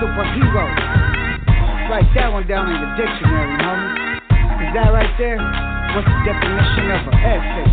Superhero. 0.00 0.64
Write 1.92 2.08
that 2.14 2.32
one 2.32 2.46
down 2.48 2.72
in 2.72 2.80
your 2.80 2.96
dictionary, 2.96 3.52
homie. 3.60 4.16
Is 4.64 4.72
that 4.72 4.88
right 4.96 5.12
there? 5.18 5.36
What's 5.36 6.08
the 6.08 6.24
definition 6.24 6.88
of 6.88 7.12
an 7.12 7.20
ese? 7.20 7.68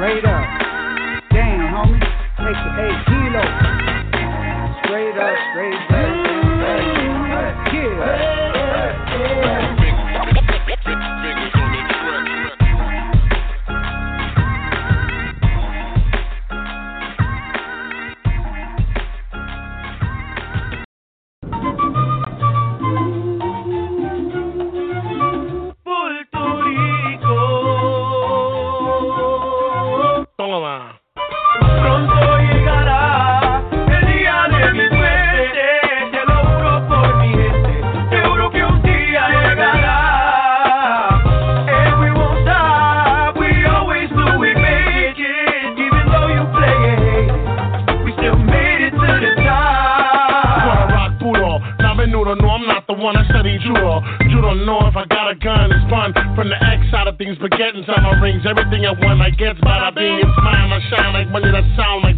Straight 0.00 0.24
up. 0.24 0.65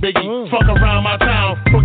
Biggie. 0.01 0.23
Mm. 0.23 0.51
Fuck 0.51 0.69
around 0.69 0.88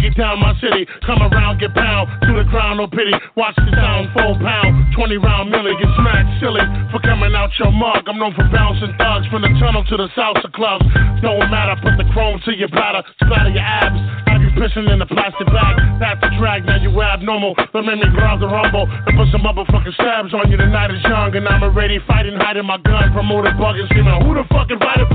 boogie 0.04 0.16
down 0.18 0.40
my 0.40 0.54
city, 0.60 0.86
come 1.06 1.22
around, 1.22 1.60
get 1.60 1.74
pound, 1.74 2.10
to 2.24 2.32
the 2.36 2.44
ground, 2.50 2.78
no 2.78 2.88
pity. 2.88 3.12
Watch 3.36 3.56
the 3.56 3.72
sound, 3.72 4.12
full 4.14 4.36
pound, 4.40 4.94
20 4.96 5.18
round 5.18 5.52
millie, 5.52 5.74
get 5.80 5.90
smacked 5.96 6.42
silly 6.42 6.64
for 6.92 7.00
coming 7.00 7.34
out 7.36 7.50
your 7.60 7.72
mug. 7.72 8.04
I'm 8.08 8.20
known 8.20 8.34
for 8.36 8.48
bouncing 8.52 8.94
thugs 8.98 9.28
from 9.32 9.42
the 9.42 9.52
tunnel 9.60 9.84
to 9.84 9.98
the 9.98 10.08
salsa 10.16 10.52
clubs. 10.52 10.86
Don't 11.22 11.48
matter, 11.50 11.80
put 11.82 11.96
the 11.98 12.08
chrome 12.12 12.40
to 12.46 12.52
your 12.56 12.70
bladder, 12.70 13.04
splatter 13.24 13.52
your 13.52 13.64
abs, 13.64 14.00
have 14.28 14.42
you 14.42 14.52
pissing 14.60 14.92
in 14.92 15.02
a 15.02 15.08
plastic 15.08 15.48
bag. 15.48 15.76
That's 16.00 16.20
the 16.22 16.32
drag, 16.40 16.66
now 16.66 16.78
you 16.78 16.92
abnormal. 17.02 17.56
Don't 17.72 17.86
make 17.86 18.00
me 18.00 18.10
grab 18.12 18.40
the 18.40 18.48
rumble 18.48 18.88
and 18.90 19.14
put 19.16 19.32
some 19.32 19.42
motherfucking 19.42 19.96
stabs 19.96 20.34
on 20.34 20.52
you. 20.52 20.58
The 20.58 20.68
night 20.68 20.92
is 20.92 21.04
young 21.04 21.36
and 21.36 21.48
I'm 21.48 21.64
already 21.64 22.00
fighting, 22.08 22.36
hiding 22.36 22.66
my 22.66 22.78
gun, 22.78 23.12
promoting 23.14 23.56
bugging, 23.56 23.88
screaming, 23.88 24.20
who 24.26 24.36
the 24.36 24.44
fuck 24.50 24.70
invited 24.70 25.08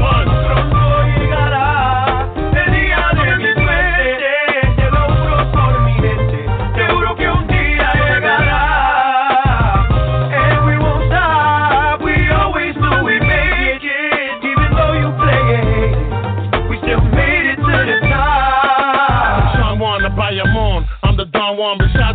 suerte, 3.38 3.57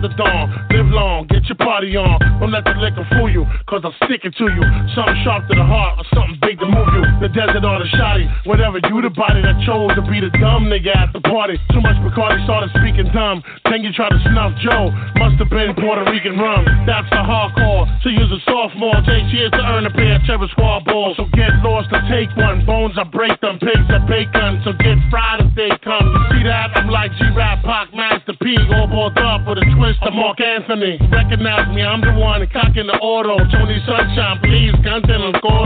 the 0.03 0.09
dawn. 0.15 0.51
Live 0.69 0.87
long, 0.87 1.27
get 1.27 1.42
your 1.53 1.61
party 1.61 1.93
on. 1.95 2.17
Don't 2.41 2.51
let 2.51 2.65
the 2.65 2.73
liquor 2.81 3.05
fool 3.13 3.29
you, 3.29 3.45
cause 3.69 3.85
I'm 3.85 3.93
sticking 4.09 4.33
to 4.33 4.45
you. 4.49 4.63
Something 4.97 5.21
sharp 5.23 5.45
to 5.47 5.55
the 5.55 5.63
heart, 5.63 6.01
or 6.01 6.05
something 6.17 6.37
big 6.41 6.57
to 6.59 6.65
move 6.65 6.89
you. 6.97 7.05
The 7.21 7.29
desert 7.29 7.61
or 7.61 7.77
the 7.77 7.89
shoddy, 7.93 8.25
whatever 8.49 8.81
you 8.81 8.97
the 9.05 9.13
body 9.13 9.45
that 9.45 9.61
chose 9.63 9.93
to 9.95 10.03
be 10.09 10.19
the 10.19 10.33
dumb 10.41 10.67
nigga 10.67 10.91
at 10.95 11.13
the 11.13 11.21
party. 11.21 11.61
Too 11.69 11.81
much 11.81 11.97
Bacardi 12.01 12.41
started 12.43 12.73
speaking 12.81 13.07
dumb. 13.13 13.45
Then 13.69 13.85
you 13.85 13.93
try 13.93 14.09
to 14.09 14.19
snuff 14.25 14.57
Joe, 14.65 14.89
must 15.21 15.37
have 15.37 15.51
been 15.53 15.77
Puerto 15.77 16.03
Rican 16.09 16.39
rum. 16.39 16.65
That's 16.89 17.07
the 17.13 17.21
hardcore. 17.21 17.85
So 18.01 18.09
use 18.09 18.31
a 18.33 18.41
sophomore, 18.49 18.97
takes 19.05 19.29
years 19.31 19.53
to 19.53 19.61
earn 19.61 19.85
a 19.85 19.93
pair 19.93 20.17
of 20.17 20.25
Terror 20.25 20.49
Squad 20.51 20.85
balls. 20.89 21.15
So 21.17 21.29
get 21.37 21.53
lost 21.61 21.93
to 21.93 21.99
take 22.09 22.33
one. 22.35 22.65
Bones, 22.65 22.97
I 22.97 23.03
break 23.03 23.39
them. 23.41 23.59
Pigs 23.59 23.87
are 23.91 24.03
bacon, 24.07 24.63
so 24.65 24.73
get 24.73 24.97
fried 25.11 25.43
if 25.43 25.51
they 25.55 25.69
come. 25.83 26.07
You 26.07 26.21
see 26.31 26.43
that? 26.49 26.73
I'm 26.75 26.89
like 26.89 27.11
G-Rap, 27.19 27.63
Pac, 27.63 27.93
Master 27.93 28.33
P, 28.41 28.55
all 28.73 28.87
bought 28.87 29.17
up 29.19 29.47
with 29.47 29.59
a 29.59 29.67
twist 29.75 29.99
of 30.01 30.13
Marc 30.15 30.39
Anthony. 30.39 30.97
Recognize 31.11 31.42
knock 31.43 31.67
me, 31.75 31.83
I'm 31.83 31.99
the 31.99 32.13
one 32.15 32.47
cocking 32.47 32.87
the 32.87 32.97
auto. 33.03 33.35
Tony 33.51 33.77
Sunshine, 33.85 34.39
please, 34.39 34.71
guns 34.83 35.03
and 35.09 35.35
I'm. 35.43 35.62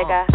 digger 0.00 0.29